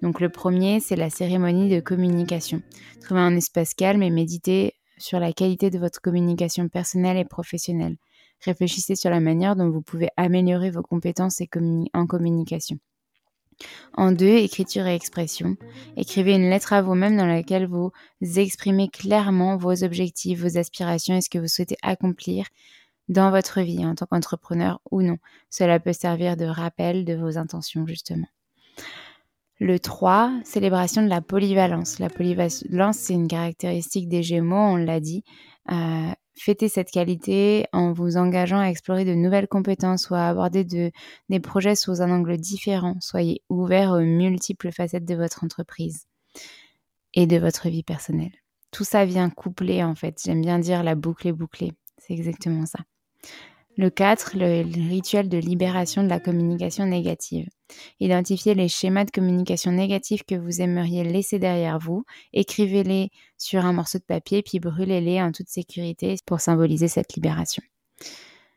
Donc 0.03 0.21
le 0.21 0.29
premier, 0.29 0.81
c'est 0.81 0.97
la 0.97 1.11
cérémonie 1.11 1.69
de 1.69 1.81
communication. 1.81 2.62
Trouvez 3.03 3.21
un 3.21 3.37
espace 3.37 3.75
calme 3.75 4.03
et 4.03 4.11
méditez 4.11 4.75
sur 4.99 5.21
la 5.21 5.33
qualité 5.33 5.71
de 5.71 5.79
votre 5.79 6.01
communication 6.01 6.69
personnelle 6.69 7.17
et 7.17 7.25
professionnelle. 7.25 7.97
Réfléchissez 8.45 8.97
sur 8.97 9.11
la 9.11 9.21
manière 9.21 9.57
dont 9.57 9.71
vous 9.71 9.83
pouvez 9.83 10.09
améliorer 10.17 10.71
vos 10.71 10.83
compétences 10.83 11.41
en 11.95 12.07
communication. 12.07 12.79
En 13.95 14.13
deux, 14.13 14.37
écriture 14.37 14.87
et 14.87 14.95
expression. 14.95 15.57
Écrivez 15.97 16.35
une 16.35 16.51
lettre 16.51 16.75
à 16.75 16.83
vous-même 16.83 17.17
dans 17.17 17.27
laquelle 17.27 17.67
vous 17.67 17.91
exprimez 18.21 18.89
clairement 18.89 19.57
vos 19.57 19.83
objectifs, 19.83 20.41
vos 20.41 20.59
aspirations 20.59 21.17
et 21.17 21.23
ce 21.23 21.31
que 21.31 21.39
vous 21.39 21.49
souhaitez 21.49 21.77
accomplir 21.83 22.47
dans 23.09 23.31
votre 23.31 23.61
vie 23.61 23.87
en 23.87 23.95
tant 23.95 24.07
qu'entrepreneur 24.07 24.81
ou 24.91 25.01
non. 25.01 25.19
Cela 25.49 25.81
peut 25.81 25.93
servir 25.93 26.37
de 26.37 26.45
rappel 26.45 27.05
de 27.05 27.15
vos 27.15 27.39
intentions 27.39 27.87
justement. 27.87 28.27
Le 29.59 29.79
3, 29.79 30.33
célébration 30.45 31.03
de 31.03 31.09
la 31.09 31.23
polyvalence. 31.23 31.99
La 31.99 32.11
polyvalence, 32.11 32.97
c'est 32.99 33.14
une 33.14 33.29
caractéristique 33.29 34.09
des 34.09 34.23
Gémeaux, 34.23 34.57
on 34.57 34.77
l'a 34.77 35.01
dit. 35.01 35.25
Euh, 35.71 36.11
fêtez 36.38 36.69
cette 36.69 36.90
qualité 36.90 37.66
en 37.73 37.92
vous 37.92 38.19
engageant 38.19 38.59
à 38.59 38.66
explorer 38.66 39.07
de 39.07 39.14
nouvelles 39.14 39.49
compétences 39.49 40.11
ou 40.11 40.14
à 40.14 40.29
aborder 40.29 40.64
des 40.64 41.40
projets 41.40 41.75
sous 41.75 42.03
un 42.03 42.11
angle 42.11 42.37
différent. 42.37 42.97
Soyez 43.01 43.42
ouvert 43.49 43.92
aux 43.92 44.01
multiples 44.01 44.73
facettes 44.73 45.07
de 45.07 45.14
votre 45.14 45.42
entreprise 45.42 46.07
et 47.14 47.27
de 47.27 47.38
votre 47.38 47.69
vie 47.71 47.83
personnelle. 47.83 48.35
Tout 48.71 48.85
ça 48.85 49.07
vient 49.07 49.31
coupler 49.31 49.83
en 49.83 49.95
fait. 49.95 50.21
J'aime 50.23 50.42
bien 50.42 50.59
dire 50.59 50.83
la 50.83 50.95
boucle 50.95 51.29
est 51.29 51.33
bouclée. 51.33 51.73
C'est 51.97 52.12
exactement 52.12 52.66
ça. 52.66 52.81
Le 53.77 53.91
4, 53.91 54.37
le, 54.37 54.62
rituel 54.89 55.29
de 55.29 55.37
libération 55.37 56.03
de 56.03 56.09
la 56.09 56.19
communication 56.19 56.87
négative. 56.87 57.47
Identifiez 58.01 58.55
les 58.55 58.69
schémas 58.69 59.05
de 59.05 59.11
communication 59.11 59.71
négative 59.71 60.25
que 60.25 60.35
vous 60.35 60.62
aimeriez 60.62 61.05
laisser 61.05 61.39
derrière 61.39 61.79
vous, 61.79 62.05
écrivez-les 62.33 63.11
sur 63.37 63.67
un 63.67 63.75
morceau 63.75 63.99
de 63.99 64.05
papier, 64.05 64.43
puis 64.43 64.61
brûlez-les 64.61 65.21
en 65.21 65.31
toute 65.31 65.49
sécurité 65.49 66.17
pour 66.25 66.41
symboliser 66.41 66.89
cette 66.89 67.15
libération. 67.15 67.62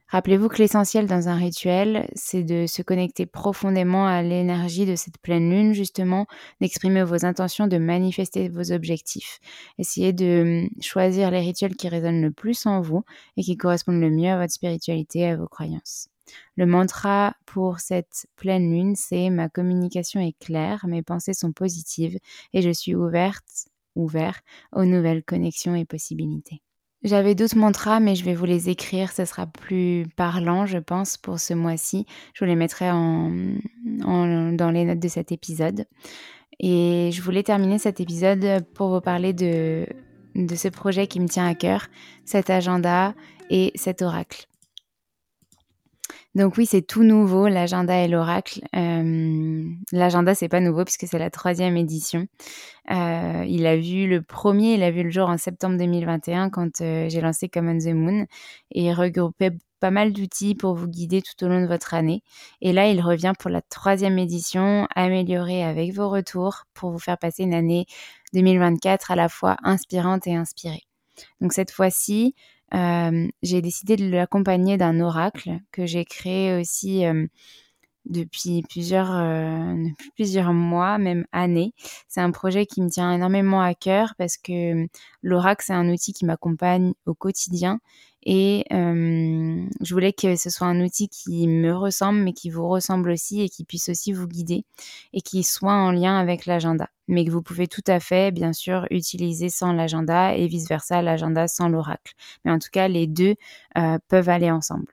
Rappelez-vous 0.10 0.48
que 0.48 0.58
l'essentiel 0.58 1.06
dans 1.06 1.30
un 1.30 1.36
rituel, 1.36 2.10
c'est 2.16 2.44
de 2.44 2.66
se 2.66 2.82
connecter 2.82 3.28
profondément 3.28 4.08
à 4.08 4.24
l'énergie 4.24 4.88
de 4.88 4.96
cette 4.96 5.20
pleine 5.20 5.52
lune, 5.52 5.74
justement, 5.74 6.26
d'exprimer 6.62 7.04
vos 7.04 7.26
intentions, 7.26 7.68
de 7.68 7.78
manifester 7.78 8.50
vos 8.50 8.72
objectifs. 8.72 9.40
Essayez 9.78 10.12
de 10.12 10.64
hum, 10.64 10.82
choisir 10.82 11.30
les 11.30 11.42
rituels 11.42 11.76
qui 11.76 11.88
résonnent 11.90 12.24
le 12.24 12.32
plus 12.32 12.66
en 12.66 12.82
vous 12.82 13.04
et 13.38 13.44
qui 13.44 13.56
correspondent 13.56 14.02
le 14.02 14.10
mieux 14.10 14.32
à 14.32 14.40
votre 14.40 14.52
spiritualité 14.52 15.20
et 15.20 15.28
à 15.28 15.38
vos 15.38 15.48
croyances. 15.48 16.10
Le 16.56 16.66
mantra 16.66 17.36
pour 17.46 17.80
cette 17.80 18.26
pleine 18.36 18.72
lune, 18.72 18.96
c'est 18.96 19.30
ma 19.30 19.48
communication 19.48 20.22
est 20.22 20.38
claire, 20.40 20.88
mes 20.88 21.04
pensées 21.04 21.34
sont 21.36 21.52
positives 21.52 22.18
et 22.54 22.64
je 22.64 22.72
suis 22.72 22.96
ouverte, 22.96 23.68
ouvert 23.96 24.40
aux 24.74 24.86
nouvelles 24.86 25.24
connexions 25.24 25.76
et 25.76 25.86
possibilités. 25.86 26.62
J'avais 27.04 27.34
d'autres 27.34 27.58
mantras, 27.58 28.02
mais 28.02 28.16
je 28.16 28.26
vais 28.26 28.34
vous 28.34 28.46
les 28.46 28.70
écrire. 28.70 29.12
Ce 29.12 29.24
sera 29.24 29.48
plus 29.48 30.06
parlant, 30.18 30.66
je 30.66 30.80
pense, 30.80 31.16
pour 31.16 31.40
ce 31.40 31.54
mois-ci. 31.54 32.06
Je 32.34 32.44
vous 32.44 32.50
les 32.50 32.56
mettrai 32.56 32.92
en, 32.92 33.32
dans 33.86 34.72
les 34.72 34.84
notes 34.84 35.00
de 35.00 35.08
cet 35.08 35.32
épisode. 35.32 35.86
Et 36.60 37.10
je 37.14 37.22
voulais 37.22 37.44
terminer 37.44 37.80
cet 37.80 38.02
épisode 38.02 38.66
pour 38.74 38.90
vous 38.90 39.00
parler 39.00 39.32
de, 39.32 39.86
de 40.36 40.56
ce 40.56 40.68
projet 40.68 41.08
qui 41.08 41.22
me 41.22 41.28
tient 41.28 41.48
à 41.48 41.56
cœur, 41.56 41.88
cet 42.26 42.50
agenda 42.50 43.14
et 43.50 43.72
cet 43.76 44.02
oracle. 44.02 44.49
Donc 46.36 46.58
oui, 46.58 46.68
c'est 46.68 46.84
tout 46.84 47.04
nouveau, 47.04 47.48
l'agenda 47.48 48.04
et 48.04 48.08
l'oracle. 48.08 48.62
Euh, 48.76 49.64
l'agenda, 49.92 50.36
c'est 50.36 50.48
pas 50.48 50.60
nouveau 50.60 50.86
puisque 50.86 51.08
c'est 51.08 51.18
la 51.18 51.32
troisième 51.32 51.76
édition. 51.76 52.28
Euh, 52.92 53.46
il 53.48 53.66
a 53.66 53.76
vu 53.76 54.08
le 54.08 54.22
premier, 54.22 54.76
il 54.76 54.84
a 54.84 54.92
vu 54.92 55.04
le 55.04 55.10
jour 55.10 55.28
en 55.28 55.38
septembre 55.38 55.78
2021 55.78 56.52
quand 56.52 56.82
euh, 56.82 57.10
j'ai 57.10 57.22
lancé 57.22 57.50
Common 57.50 57.80
the 57.80 57.94
Moon 57.94 58.28
et 58.72 58.94
regroupait 58.94 59.58
pas 59.80 59.92
mal 59.92 60.14
d'outils 60.14 60.56
pour 60.56 60.76
vous 60.76 60.88
guider 60.88 61.22
tout 61.22 61.44
au 61.46 61.48
long 61.48 61.62
de 61.62 61.68
votre 61.68 61.94
année. 61.96 62.22
Et 62.62 62.74
là, 62.74 62.90
il 62.90 63.02
revient 63.02 63.34
pour 63.40 63.50
la 63.50 63.62
troisième 63.62 64.20
édition, 64.20 64.88
améliorée 64.96 65.64
avec 65.64 65.94
vos 65.94 66.10
retours 66.10 66.66
pour 66.74 66.92
vous 66.92 67.00
faire 67.00 67.18
passer 67.18 67.44
une 67.44 67.54
année 67.56 67.86
2024 68.34 69.12
à 69.12 69.16
la 69.16 69.30
fois 69.30 69.58
inspirante 69.64 70.28
et 70.28 70.36
inspirée. 70.36 70.84
Donc 71.42 71.54
cette 71.54 71.72
fois-ci, 71.72 72.36
j'ai 72.72 73.62
décidé 73.62 73.96
de 73.96 74.10
l'accompagner 74.10 74.78
d'un 74.78 75.00
oracle 75.00 75.60
que 75.72 75.86
j'ai 75.86 76.06
créé 76.06 76.60
aussi 76.60 77.06
euh, 77.06 77.28
depuis 78.10 78.64
plusieurs, 78.70 79.12
euh, 79.16 79.76
plusieurs 80.16 80.54
mois, 80.54 80.98
même 80.98 81.26
années. 81.32 81.74
C'est 82.08 82.22
un 82.22 82.32
projet 82.32 82.66
qui 82.66 82.82
me 82.82 82.90
tient 82.90 83.12
énormément 83.14 83.62
à 83.62 83.74
cœur 83.74 84.16
parce 84.18 84.38
que 84.38 84.88
l'oracle, 85.22 85.64
c'est 85.66 85.74
un 85.74 85.90
outil 85.90 86.14
qui 86.14 86.26
m'accompagne 86.26 86.94
au 87.06 87.14
quotidien 87.14 87.80
et 88.24 88.66
je 88.70 89.94
voulais 89.94 90.12
que 90.12 90.36
ce 90.36 90.50
soit 90.50 90.68
un 90.68 90.82
outil 90.82 91.08
qui 91.08 91.48
me 91.48 91.74
ressemble, 91.74 92.20
mais 92.20 92.34
qui 92.34 92.50
vous 92.50 92.68
ressemble 92.68 93.12
aussi 93.12 93.42
et 93.42 93.50
qui 93.50 93.64
puisse 93.64 93.88
aussi 93.90 94.12
vous 94.12 94.28
guider 94.28 94.66
et 95.14 95.22
qui 95.22 95.44
soit 95.44 95.74
en 95.74 95.92
lien 95.92 96.18
avec 96.20 96.46
l'agenda. 96.46 96.90
Mais 97.08 97.24
que 97.26 97.32
vous 97.32 97.42
pouvez 97.42 97.68
tout 97.68 97.84
à 97.88 98.00
fait, 98.00 98.32
bien 98.32 98.52
sûr, 98.54 98.86
utiliser 98.92 99.50
sans 99.50 99.72
l'agenda 99.72 100.36
et 100.36 100.48
vice-versa, 100.48 101.02
l'agenda 101.02 101.48
sans 101.48 101.70
l'oracle. 101.70 102.14
Mais 102.44 102.52
en 102.52 102.60
tout 102.60 102.70
cas, 102.72 102.88
les 102.90 103.08
deux 103.08 103.36
peuvent 104.10 104.30
aller 104.30 104.52
ensemble. 104.52 104.88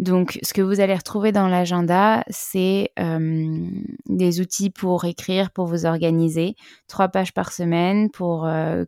Donc, 0.00 0.40
ce 0.42 0.52
que 0.52 0.60
vous 0.60 0.80
allez 0.80 0.94
retrouver 0.94 1.30
dans 1.30 1.46
l'agenda, 1.46 2.24
c'est 2.28 2.90
euh, 2.98 3.70
des 4.06 4.40
outils 4.40 4.70
pour 4.70 5.04
écrire, 5.04 5.52
pour 5.52 5.66
vous 5.66 5.86
organiser, 5.86 6.56
trois 6.88 7.08
pages 7.08 7.32
par 7.32 7.52
semaine 7.52 8.10
pour 8.10 8.44
euh, 8.44 8.84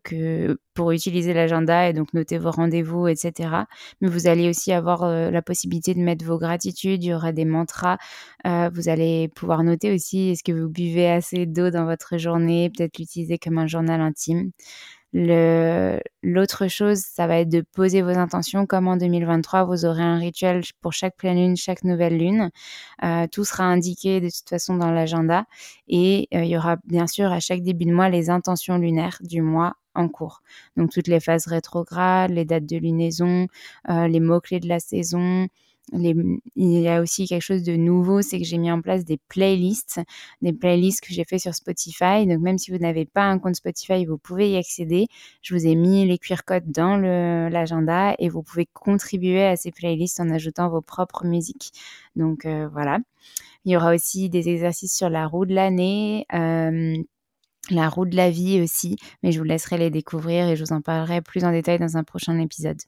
utiliser 0.91 1.33
l'agenda 1.33 1.89
et 1.89 1.93
donc 1.93 2.13
noter 2.13 2.39
vos 2.39 2.51
rendez-vous, 2.51 3.07
etc. 3.07 3.51
Mais 4.01 4.09
vous 4.09 4.27
allez 4.27 4.49
aussi 4.49 4.73
avoir 4.73 5.05
euh, 5.05 5.31
la 5.31 5.43
possibilité 5.43 5.95
de 5.95 6.01
mettre 6.01 6.25
vos 6.25 6.39
gratitudes. 6.39 7.05
Il 7.05 7.09
y 7.09 7.15
aura 7.15 7.31
des 7.31 7.45
mantras. 7.45 7.99
vous 8.45 8.89
allez 8.89 9.29
pouvoir 9.29 9.63
noter 9.63 9.93
aussi 9.93 10.31
est-ce 10.31 10.43
que 10.43 10.53
vous 10.53 10.69
buvez 10.69 11.09
assez 11.09 11.47
d'eau 11.47 11.71
dans 11.71 11.85
votre 11.85 12.19
journée, 12.19 12.71
peut-être 12.77 12.99
l'utiliser 12.99 13.39
comme 13.39 13.59
un 13.59 13.69
journal 13.69 14.01
intime. 14.01 14.51
L'autre 16.23 16.69
chose, 16.69 16.99
ça 16.99 17.27
va 17.27 17.39
être 17.39 17.49
de 17.49 17.63
poser 17.63 18.03
vos 18.03 18.19
intentions. 18.19 18.67
Comme 18.67 18.87
en 18.87 18.99
2023, 18.99 19.65
vous 19.65 19.87
aurez 19.87 20.03
un 20.03 20.19
rituel 20.19 20.63
pour 20.83 20.93
chaque 20.93 21.17
pleine 21.17 21.39
lune, 21.39 21.57
chaque 21.57 21.85
nouvelle 21.85 22.19
lune. 22.19 22.51
Euh, 23.03 23.27
tout 23.27 23.45
sera 23.45 23.65
indiqué 23.65 24.21
de 24.21 24.29
toute 24.29 24.49
façon 24.49 24.77
dans 24.77 24.91
l'agenda. 24.91 25.47
Et 25.89 26.29
euh, 26.35 26.45
il 26.45 26.51
y 26.51 26.57
aura 26.59 26.77
bien 26.85 27.07
sûr 27.07 27.33
à 27.33 27.41
chaque 27.41 27.63
début 27.63 27.87
de 27.87 27.93
mois 27.93 28.11
les 28.11 28.29
intentions 28.29 28.77
lunaires 28.77 29.17
du 29.23 29.41
mois 29.41 29.77
en 29.95 30.09
cours. 30.09 30.43
Donc 30.77 30.91
toutes 30.91 31.09
les 31.09 31.21
phases 31.21 31.47
rétrogrades, 31.47 32.31
les 32.31 32.45
dates 32.45 32.67
de 32.67 32.77
lunaison, 32.77 33.47
euh, 33.89 34.09
les 34.09 34.21
mots-clés 34.21 34.61
de 34.61 34.69
la 34.69 34.81
saison, 34.81 35.49
il 35.93 36.41
y 36.57 36.89
a 36.89 37.01
aussi 37.01 37.27
quelque 37.27 37.43
chose 37.43 37.63
de 37.63 37.77
nouveau, 37.77 38.21
c'est 38.21 38.39
que 38.39 38.45
j'ai 38.45 38.59
mis 38.59 38.71
en 38.71 38.81
place 38.81 39.05
des 39.05 39.19
playlists, 39.29 40.01
des 40.43 40.53
playlists 40.53 41.01
que 41.01 41.13
j'ai 41.13 41.25
fait 41.25 41.39
sur 41.39 41.55
Spotify. 41.55 42.27
Donc 42.27 42.41
même 42.41 42.59
si 42.59 42.73
vous 42.73 42.79
n'avez 42.79 43.05
pas 43.05 43.25
un 43.25 43.39
compte 43.39 43.55
Spotify, 43.55 44.05
vous 44.05 44.19
pouvez 44.19 44.51
y 44.51 44.57
accéder. 44.57 45.07
Je 45.43 45.55
vous 45.55 45.67
ai 45.67 45.77
mis 45.77 46.05
les 46.07 46.19
QR 46.19 46.43
codes 46.45 46.71
dans 46.73 46.97
l'agenda 46.97 48.15
et 48.19 48.29
vous 48.29 48.43
pouvez 48.43 48.67
contribuer 48.73 49.45
à 49.45 49.57
ces 49.57 49.71
playlists 49.71 50.21
en 50.21 50.29
ajoutant 50.31 50.69
vos 50.69 50.83
propres 50.83 51.25
musiques. 51.25 51.73
Donc 52.17 52.47
euh, 52.47 52.69
voilà. 52.73 52.99
Il 53.65 53.73
y 53.73 53.77
aura 53.77 53.95
aussi 53.95 54.29
des 54.29 54.49
exercices 54.49 54.95
sur 54.95 55.09
la 55.09 55.27
roue 55.27 55.47
de 55.47 55.55
l'année. 55.55 56.27
Euh, 56.35 56.97
la 57.71 57.89
roue 57.89 58.07
de 58.07 58.17
la 58.17 58.31
vie 58.31 58.61
aussi, 58.61 58.97
mais 59.23 59.33
je 59.33 59.39
vous 59.39 59.45
laisserai 59.45 59.77
les 59.79 59.91
découvrir 59.91 60.49
et 60.49 60.57
je 60.57 60.65
vous 60.65 60.73
en 60.73 60.81
parlerai 60.81 61.21
plus 61.21 61.45
en 61.45 61.51
détail 61.51 61.79
dans 61.79 61.97
un 61.97 62.05
prochain 62.05 62.39
épisode. 62.39 62.79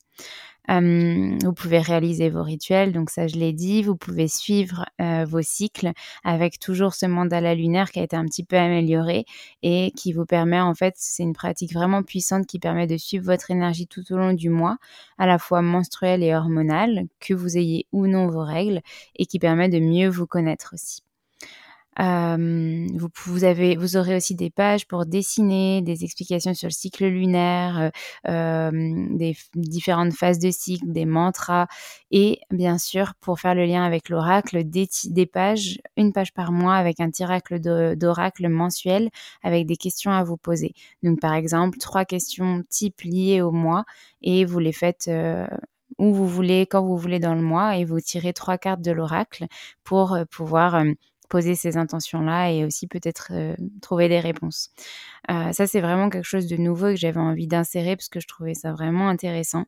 Vous 0.69 1.53
pouvez 1.55 1.79
réaliser 1.81 2.29
vos 2.31 2.43
rituels, 2.43 2.93
donc 2.93 3.11
ça 3.11 3.27
je 3.27 3.37
l'ai 3.37 3.53
dit. 3.53 3.83
Vous 3.83 3.97
pouvez 3.97 4.29
suivre 4.29 4.85
vos 5.27 5.43
cycles 5.43 5.93
avec 6.25 6.59
toujours 6.59 6.95
ce 6.95 7.07
mandala 7.07 7.55
lunaire 7.55 7.91
qui 7.91 8.01
a 8.01 8.03
été 8.03 8.17
un 8.17 8.25
petit 8.27 8.45
peu 8.45 8.57
amélioré 8.57 9.25
et 9.63 9.93
qui 9.97 10.13
vous 10.13 10.27
permet 10.27 10.61
en 10.61 10.75
fait, 10.75 10.95
c'est 10.97 11.23
une 11.23 11.33
pratique 11.33 11.73
vraiment 11.73 12.03
puissante 12.03 12.47
qui 12.47 12.59
permet 12.59 12.87
de 12.87 12.97
suivre 12.97 13.25
votre 13.25 13.51
énergie 13.51 13.87
tout 13.87 14.13
au 14.13 14.17
long 14.17 14.33
du 14.33 14.51
mois, 14.51 14.77
à 15.19 15.27
la 15.27 15.39
fois 15.39 15.63
menstruelle 15.63 16.23
et 16.23 16.35
hormonale, 16.35 17.07
que 17.21 17.35
vous 17.35 17.57
ayez 17.57 17.87
ou 17.93 18.07
non 18.07 18.29
vos 18.29 18.45
règles 18.45 18.81
et 19.17 19.27
qui 19.27 19.39
permet 19.39 19.69
de 19.69 19.79
mieux 19.81 20.09
vous 20.09 20.27
connaître 20.27 20.75
aussi. 20.75 21.08
Euh, 22.01 22.87
vous, 22.95 23.45
avez, 23.45 23.77
vous 23.77 23.97
aurez 23.97 24.15
aussi 24.17 24.35
des 24.35 24.51
pages 24.51 24.87
pour 24.87 25.05
dessiner, 25.07 25.83
des 25.83 26.05
explications 26.05 26.55
sur 26.55 26.69
le 26.69 26.73
cycle 26.73 27.07
lunaire, 27.07 27.91
euh, 28.29 28.29
euh, 28.29 29.07
des 29.17 29.37
différentes 29.55 30.13
phases 30.13 30.39
de 30.39 30.51
cycle, 30.51 30.93
des 30.93 31.07
mantras, 31.07 31.67
et 32.11 32.41
bien 32.51 32.79
sûr, 32.79 33.15
pour 33.21 33.41
faire 33.41 33.55
le 33.55 33.65
lien 33.65 33.83
avec 33.83 34.09
l'oracle, 34.09 34.65
des, 34.65 34.89
des, 35.07 35.27
pages, 35.27 35.79
une 35.97 36.13
page 36.13 36.33
par 36.33 36.53
mois 36.53 36.77
avec 36.77 37.01
un 37.01 37.11
tiracle 37.11 37.59
d'oracle 37.97 38.49
mensuel 38.49 39.11
avec 39.43 39.67
des 39.67 39.77
questions 39.77 40.13
à 40.13 40.23
vous 40.23 40.37
poser. 40.37 40.75
Donc, 41.03 41.21
par 41.21 41.35
exemple, 41.35 41.79
trois 41.79 42.05
questions 42.05 42.63
types 42.69 43.01
liées 43.03 43.41
au 43.41 43.51
mois, 43.51 43.85
et 44.23 44.45
vous 44.45 44.59
les 44.61 44.73
faites 44.73 45.11
où 45.99 46.13
vous 46.15 46.29
voulez, 46.29 46.67
quand 46.67 46.85
vous 46.85 46.97
voulez 46.97 47.19
dans 47.19 47.35
le 47.35 47.43
mois, 47.43 47.77
et 47.77 47.85
vous 47.85 48.01
tirez 48.01 48.33
trois 48.33 48.59
cartes 48.59 48.83
de 48.83 48.93
l'oracle 48.93 49.47
pour 49.85 50.17
pouvoir 50.31 50.85
poser 51.29 51.55
ces 51.55 51.77
intentions-là 51.77 52.51
et 52.51 52.65
aussi 52.65 52.87
peut-être 52.87 53.29
euh, 53.33 53.55
trouver 53.83 54.09
des 54.09 54.21
réponses. 54.21 54.71
Euh, 55.31 55.53
ça, 55.53 55.67
c'est 55.67 55.81
vraiment 55.81 56.11
quelque 56.11 56.27
chose 56.27 56.47
de 56.47 56.57
nouveau 56.57 56.87
que 56.87 56.97
j'avais 56.97 57.21
envie 57.21 57.47
d'insérer 57.47 57.97
parce 57.97 58.09
que 58.09 58.21
je 58.21 58.27
trouvais 58.27 58.55
ça 58.55 58.73
vraiment 58.73 59.09
intéressant. 59.09 59.65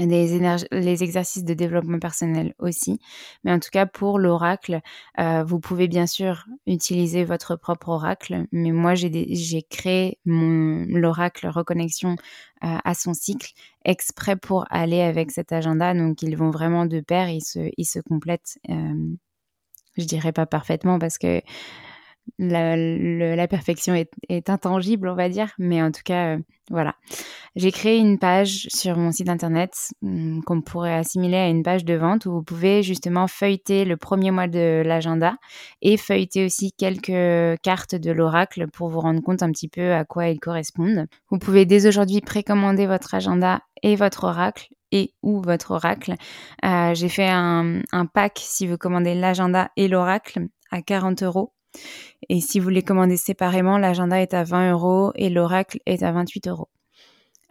Les, 0.00 0.40
les, 0.72 1.02
exercices 1.04 1.44
de 1.44 1.54
développement 1.54 2.00
personnel 2.00 2.54
aussi. 2.58 2.98
Mais 3.44 3.52
en 3.52 3.60
tout 3.60 3.68
cas, 3.70 3.86
pour 3.86 4.18
l'oracle, 4.18 4.80
euh, 5.20 5.44
vous 5.44 5.60
pouvez 5.60 5.86
bien 5.86 6.08
sûr 6.08 6.46
utiliser 6.66 7.22
votre 7.22 7.54
propre 7.54 7.90
oracle. 7.90 8.46
Mais 8.50 8.72
moi, 8.72 8.96
j'ai 8.96 9.62
créé 9.70 10.18
l'oracle 10.24 11.46
reconnexion 11.46 12.16
à 12.60 12.94
son 12.94 13.14
cycle 13.14 13.52
exprès 13.84 14.34
pour 14.34 14.64
aller 14.68 15.00
avec 15.00 15.30
cet 15.30 15.52
agenda. 15.52 15.94
Donc, 15.94 16.22
ils 16.22 16.36
vont 16.36 16.50
vraiment 16.50 16.86
de 16.86 16.98
pair, 16.98 17.28
ils 17.28 17.44
se, 17.44 17.70
ils 17.76 17.84
se 17.84 18.00
complètent 18.00 18.58
je 19.96 20.04
dirais 20.04 20.32
pas 20.32 20.46
parfaitement 20.46 20.98
parce 20.98 21.18
que 21.18 21.40
la, 22.38 23.48
perfection 23.48 23.94
est, 23.94 24.50
intangible, 24.50 25.08
on 25.08 25.14
va 25.14 25.28
dire, 25.28 25.52
mais 25.58 25.82
en 25.82 25.90
tout 25.90 26.02
cas, 26.04 26.36
euh, 26.36 26.38
voilà. 26.70 26.94
J'ai 27.56 27.70
créé 27.70 27.98
une 27.98 28.18
page 28.18 28.66
sur 28.70 28.96
mon 28.96 29.12
site 29.12 29.28
internet 29.28 29.92
hum, 30.02 30.42
qu'on 30.44 30.60
pourrait 30.60 30.94
assimiler 30.94 31.36
à 31.36 31.48
une 31.48 31.62
page 31.62 31.84
de 31.84 31.94
vente 31.94 32.26
où 32.26 32.32
vous 32.32 32.42
pouvez 32.42 32.82
justement 32.82 33.28
feuilleter 33.28 33.84
le 33.84 33.96
premier 33.96 34.30
mois 34.30 34.48
de 34.48 34.82
l'agenda 34.84 35.36
et 35.82 35.96
feuilleter 35.96 36.44
aussi 36.44 36.72
quelques 36.72 37.60
cartes 37.62 37.94
de 37.94 38.10
l'oracle 38.10 38.66
pour 38.68 38.88
vous 38.88 39.00
rendre 39.00 39.20
compte 39.20 39.42
un 39.42 39.52
petit 39.52 39.68
peu 39.68 39.92
à 39.92 40.04
quoi 40.04 40.28
ils 40.28 40.40
correspondent. 40.40 41.06
Vous 41.30 41.38
pouvez 41.38 41.66
dès 41.66 41.86
aujourd'hui 41.86 42.20
précommander 42.20 42.86
votre 42.86 43.14
agenda 43.14 43.60
et 43.82 43.94
votre 43.94 44.24
oracle 44.24 44.73
ou 45.22 45.40
votre 45.40 45.72
oracle. 45.72 46.14
Euh, 46.64 46.94
j'ai 46.94 47.08
fait 47.08 47.28
un, 47.28 47.82
pack 48.12 48.40
si 48.42 48.66
vous 48.66 48.76
commandez 48.76 49.14
l'agenda 49.14 49.70
et 49.76 49.88
l'oracle 49.88 50.46
à 50.70 50.82
40 50.82 51.22
euros. 51.22 51.52
Et 52.28 52.40
si 52.40 52.60
vous 52.60 52.68
les 52.68 52.82
commandez 52.82 53.16
séparément, 53.16 53.78
l'agenda 53.78 54.20
est 54.20 54.34
à 54.34 54.44
20 54.44 54.72
euros 54.72 55.12
et 55.16 55.28
l'oracle 55.28 55.78
est 55.86 56.02
à 56.02 56.12
28 56.12 56.48
euros. 56.48 56.68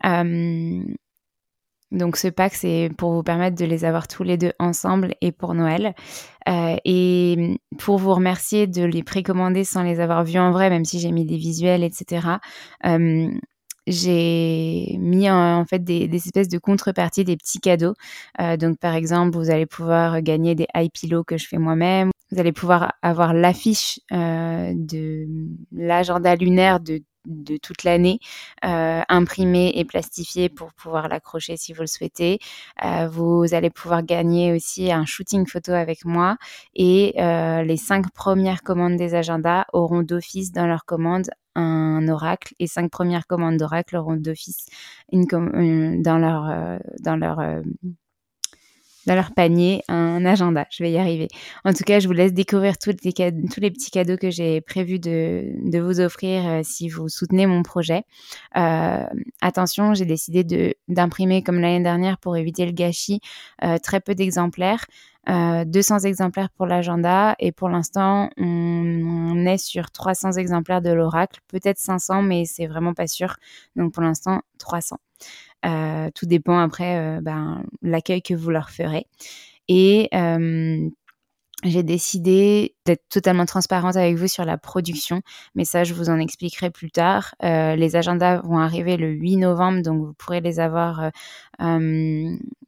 Euh, 0.05 0.83
donc 1.91 2.17
ce 2.17 2.27
pack, 2.27 2.55
c'est 2.55 2.89
pour 2.97 3.11
vous 3.13 3.21
permettre 3.21 3.55
de 3.55 3.65
les 3.65 3.85
avoir 3.85 4.07
tous 4.07 4.23
les 4.23 4.37
deux 4.37 4.53
ensemble 4.57 5.13
et 5.21 5.31
pour 5.31 5.53
Noël. 5.53 5.93
Euh, 6.49 6.75
et 6.85 7.59
pour 7.77 7.97
vous 7.97 8.13
remercier 8.13 8.65
de 8.65 8.83
les 8.83 9.03
précommander 9.03 9.63
sans 9.63 9.83
les 9.83 9.99
avoir 9.99 10.23
vus 10.23 10.39
en 10.39 10.51
vrai, 10.51 10.69
même 10.69 10.85
si 10.85 10.99
j'ai 10.99 11.11
mis 11.11 11.25
des 11.25 11.37
visuels, 11.37 11.83
etc 11.83 12.37
j'ai 13.87 14.97
mis 14.99 15.29
en, 15.29 15.65
fait 15.65 15.83
des, 15.83 16.09
espèces 16.13 16.49
de 16.49 16.57
contreparties, 16.57 17.23
des 17.23 17.37
petits 17.37 17.59
cadeaux. 17.59 17.95
Euh, 18.39 18.57
donc 18.57 18.77
par 18.79 18.95
exemple, 18.95 19.37
vous 19.37 19.49
allez 19.49 19.65
pouvoir 19.65 20.21
gagner 20.21 20.55
des 20.55 20.67
high 20.75 20.91
pillows 20.91 21.23
que 21.23 21.37
je 21.37 21.47
fais 21.47 21.57
moi-même. 21.57 22.11
Vous 22.31 22.39
allez 22.39 22.53
pouvoir 22.53 22.93
avoir 23.01 23.33
l'affiche 23.33 23.99
euh, 24.11 24.73
de 24.75 25.27
l'agenda 25.71 26.35
lunaire 26.35 26.79
de 26.79 27.01
toute 27.61 27.83
l'année, 27.83 28.19
euh, 28.65 29.01
imprimé 29.07 29.71
et 29.75 29.85
plastifié 29.85 30.49
pour 30.49 30.73
pouvoir 30.73 31.07
l'accrocher 31.09 31.57
si 31.57 31.71
vous 31.73 31.81
le 31.81 31.87
souhaitez. 31.87 32.39
Vous 33.11 33.45
allez 33.53 33.69
pouvoir 33.69 34.03
gagner 34.03 34.53
aussi 34.53 34.91
un 34.91 35.05
shooting 35.05 35.45
photo 35.47 35.73
avec 35.73 36.05
moi 36.05 36.37
et 36.73 37.13
les 37.15 37.77
cinq 37.77 38.11
premières 38.13 38.63
commandes 38.63 38.97
des 38.97 39.13
agendas 39.13 39.65
auront 39.73 40.01
d'office 40.01 40.51
dans 40.51 40.65
leur 40.65 40.85
commande 40.85 41.29
un 41.55 42.07
oracle 42.07 42.53
et 42.59 42.67
cinq 42.67 42.91
premières 42.91 43.27
commandes 43.27 43.57
d'oracle 43.57 43.97
auront 43.97 44.15
d'office 44.15 44.65
une, 45.11 46.01
dans 46.01 46.17
leur 46.17 46.79
dans 47.01 47.15
leur 47.15 47.39
dans 49.05 49.15
leur 49.15 49.31
panier 49.33 49.83
un 49.87 50.25
agenda. 50.25 50.65
Je 50.69 50.83
vais 50.83 50.91
y 50.91 50.97
arriver. 50.97 51.27
En 51.65 51.73
tout 51.73 51.83
cas, 51.83 51.99
je 51.99 52.07
vous 52.07 52.13
laisse 52.13 52.33
découvrir 52.33 52.77
tous 52.77 52.89
les, 52.89 53.71
petits 53.71 53.91
cadeaux 53.91 54.17
que 54.17 54.29
j'ai 54.29 54.61
prévu 54.61 54.99
de, 54.99 55.79
vous 55.79 55.99
offrir 55.99 56.47
euh, 56.47 56.61
si 56.63 56.89
vous 56.89 57.09
soutenez 57.09 57.45
mon 57.45 57.63
projet. 57.63 58.03
Euh, 58.55 59.03
attention, 59.41 59.93
j'ai 59.93 60.05
décidé 60.05 60.75
d'imprimer 60.87 61.43
comme 61.43 61.59
l'année 61.59 61.83
dernière 61.83 62.17
pour 62.17 62.37
éviter 62.37 62.65
le 62.65 62.71
gâchis 62.71 63.19
euh, 63.63 63.77
très 63.77 63.99
peu 63.99 64.15
d'exemplaires. 64.15 64.85
200 65.25 65.99
exemplaires 65.99 66.49
pour 66.49 66.65
l'agenda 66.65 67.35
et 67.39 67.53
pour 67.53 67.69
l'instant 67.69 68.29
on, 68.35 69.45
est 69.45 69.57
sur 69.57 69.89
300 69.89 70.33
exemplaires 70.33 70.81
de 70.81 70.91
l'oracle, 70.91 71.39
peut-être 71.47 71.77
500 71.77 72.23
mais 72.23 72.43
c'est 72.43 72.67
vraiment 72.67 72.93
pas 72.93 73.07
sûr. 73.07 73.37
Donc 73.77 73.93
pour 73.93 74.03
l'instant 74.03 74.41
300. 74.57 74.97
Euh, 75.65 76.09
tout 76.13 76.25
dépend 76.25 76.59
après 76.59 76.97
euh, 76.97 77.21
ben, 77.21 77.63
l'accueil 77.81 78.21
que 78.21 78.33
vous 78.33 78.49
leur 78.49 78.69
ferez. 78.69 79.07
Et 79.67 80.09
euh, 80.13 80.89
j'ai 81.63 81.83
décidé 81.83 82.75
d'être 82.85 83.07
totalement 83.09 83.45
transparente 83.45 83.95
avec 83.95 84.17
vous 84.17 84.27
sur 84.27 84.43
la 84.43 84.57
production, 84.57 85.21
mais 85.55 85.63
ça, 85.63 85.85
je 85.85 85.93
vous 85.93 86.09
en 86.09 86.19
expliquerai 86.19 86.69
plus 86.69 86.91
tard. 86.91 87.35
les 87.41 87.95
agendas 87.95 88.41
vont 88.41 88.59
arriver 88.59 88.97
le 88.97 89.07
8 89.09 89.37
novembre, 89.37 89.81
donc 89.81 90.05
vous 90.05 90.13
pourrez 90.13 90.41
les 90.41 90.59
avoir 90.59 91.11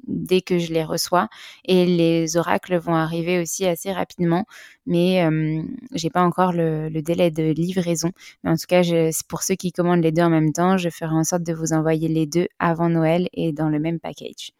dès 0.07 0.41
que 0.41 0.59
je 0.59 0.73
les 0.73 0.83
reçois. 0.83 1.27
Et 1.65 1.85
les 1.85 2.37
oracles 2.37 2.75
vont 2.77 2.95
arriver 2.95 3.39
aussi 3.39 3.65
assez 3.65 3.91
rapidement, 3.91 4.45
mais 4.85 5.23
euh, 5.23 5.61
j'ai 5.93 6.09
pas 6.09 6.23
encore 6.23 6.51
le, 6.53 6.89
délai 7.01 7.31
de 7.31 7.51
livraison. 7.51 8.11
Mais 8.43 8.51
en 8.51 8.55
tout 8.55 8.67
cas, 8.67 8.81
pour 9.27 9.43
ceux 9.43 9.55
qui 9.55 9.71
commandent 9.71 10.03
les 10.03 10.11
deux 10.11 10.23
en 10.23 10.29
même 10.29 10.53
temps, 10.53 10.77
je 10.77 10.89
ferai 10.89 11.15
en 11.15 11.23
sorte 11.23 11.43
de 11.43 11.53
vous 11.53 11.73
envoyer 11.73 12.07
les 12.07 12.25
deux 12.25 12.47
avant 12.59 12.89
Noël 12.89 13.27
et 13.33 13.51
dans 13.53 13.69
le 13.69 13.79
même 13.79 13.99
package. 13.99 14.51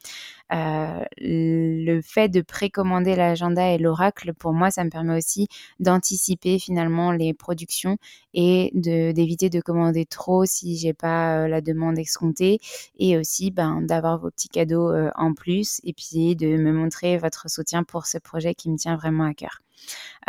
Euh, 0.53 1.03
le 1.17 2.01
fait 2.01 2.29
de 2.29 2.41
précommander 2.41 3.15
l'agenda 3.15 3.71
et 3.71 3.77
l'oracle, 3.79 4.33
pour 4.33 4.53
moi, 4.53 4.69
ça 4.69 4.83
me 4.83 4.89
permet 4.89 5.17
aussi 5.17 5.47
d'anticiper 5.79 6.59
finalement 6.59 7.11
les 7.11 7.33
productions 7.33 7.97
et 8.33 8.71
d'éviter 8.75 9.49
de, 9.49 9.61
commander 9.61 10.05
trop 10.05 10.45
si 10.45 10.77
j'ai 10.77 10.93
pas 10.93 11.45
euh, 11.45 11.47
la 11.47 11.61
demande 11.61 11.97
escomptée 11.97 12.59
et 12.99 13.17
aussi 13.17 13.49
ben, 13.51 13.81
d'avoir 13.81 14.19
vos 14.19 14.29
petits 14.29 14.49
cadeaux 14.49 14.91
euh, 14.91 15.09
en 15.15 15.33
plus 15.33 15.81
et 15.83 15.93
puis 15.93 16.35
de 16.35 16.57
me 16.57 16.71
montrer 16.71 17.17
votre 17.17 17.49
soutien 17.49 17.83
pour 17.83 18.05
ce 18.05 18.19
projet 18.19 18.53
qui 18.53 18.69
me 18.69 18.77
tient 18.77 18.95
vraiment 18.97 19.25
à 19.25 19.33
cœur. 19.33 19.61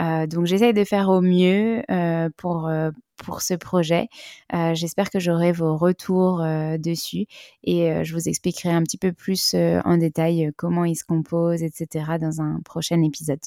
Euh, 0.01 0.27
donc 0.27 0.47
j'essaye 0.47 0.75
de 0.75 0.85
faire 0.85 1.09
au 1.09 1.21
mieux 1.21 1.83
euh, 1.91 2.29
pour, 2.37 2.69
euh, 2.69 2.91
pour 3.17 3.43
ce 3.43 3.55
projet. 3.55 4.09
J'espère 4.53 5.11
que 5.11 5.19
j'aurai 5.19 5.53
vos 5.53 5.77
retours 5.77 6.45
dessus 6.79 7.27
et 7.65 8.05
je 8.05 8.13
vous 8.13 8.29
expliquerai 8.29 8.71
un 8.71 8.83
petit 8.83 8.99
peu 8.99 9.13
plus 9.13 9.55
en 9.55 9.97
détail 9.97 10.51
comment 10.57 10.85
il 10.85 10.97
se 10.97 11.05
compose, 11.05 11.63
etc. 11.63 12.05
dans 12.21 12.41
un 12.41 12.61
prochain 12.65 13.03
épisode. 13.03 13.41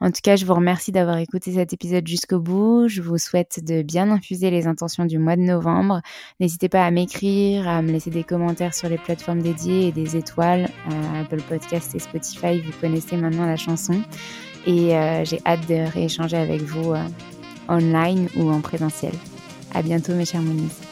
En 0.00 0.10
tout 0.10 0.20
cas, 0.22 0.36
je 0.36 0.46
vous 0.46 0.54
remercie 0.54 0.92
d'avoir 0.92 1.18
écouté 1.18 1.52
cet 1.52 1.72
épisode 1.72 2.06
jusqu'au 2.06 2.40
bout. 2.40 2.88
Je 2.88 3.02
vous 3.02 3.18
souhaite 3.18 3.64
de 3.64 3.82
bien 3.82 4.10
infuser 4.10 4.50
les 4.50 4.66
intentions 4.66 5.04
du 5.04 5.18
mois 5.18 5.36
de 5.36 5.42
novembre. 5.42 6.00
N'hésitez 6.40 6.68
pas 6.68 6.84
à 6.86 6.90
m'écrire, 6.90 7.68
à 7.68 7.82
me 7.82 7.90
laisser 7.90 8.10
des 8.10 8.24
commentaires 8.24 8.74
sur 8.74 8.88
les 8.88 8.98
plateformes 8.98 9.42
dédiées 9.42 9.88
et 9.88 9.92
des 9.92 10.16
étoiles. 10.16 10.68
Apple 11.20 11.42
Podcast 11.42 11.94
et 11.94 11.98
Spotify, 11.98 12.60
vous 12.60 12.72
connaissez 12.80 13.16
maintenant 13.16 13.46
la 13.46 13.56
chanson. 13.56 14.02
Et 14.66 14.96
euh, 14.96 15.24
j'ai 15.24 15.40
hâte 15.44 15.66
de 15.68 15.90
rééchanger 15.92 16.36
avec 16.36 16.62
vous 16.62 16.92
euh, 16.92 17.02
online 17.68 18.28
ou 18.36 18.50
en 18.50 18.60
présentiel. 18.60 19.12
À 19.74 19.82
bientôt 19.82 20.14
mes 20.14 20.24
chers 20.24 20.42
Moniz. 20.42 20.91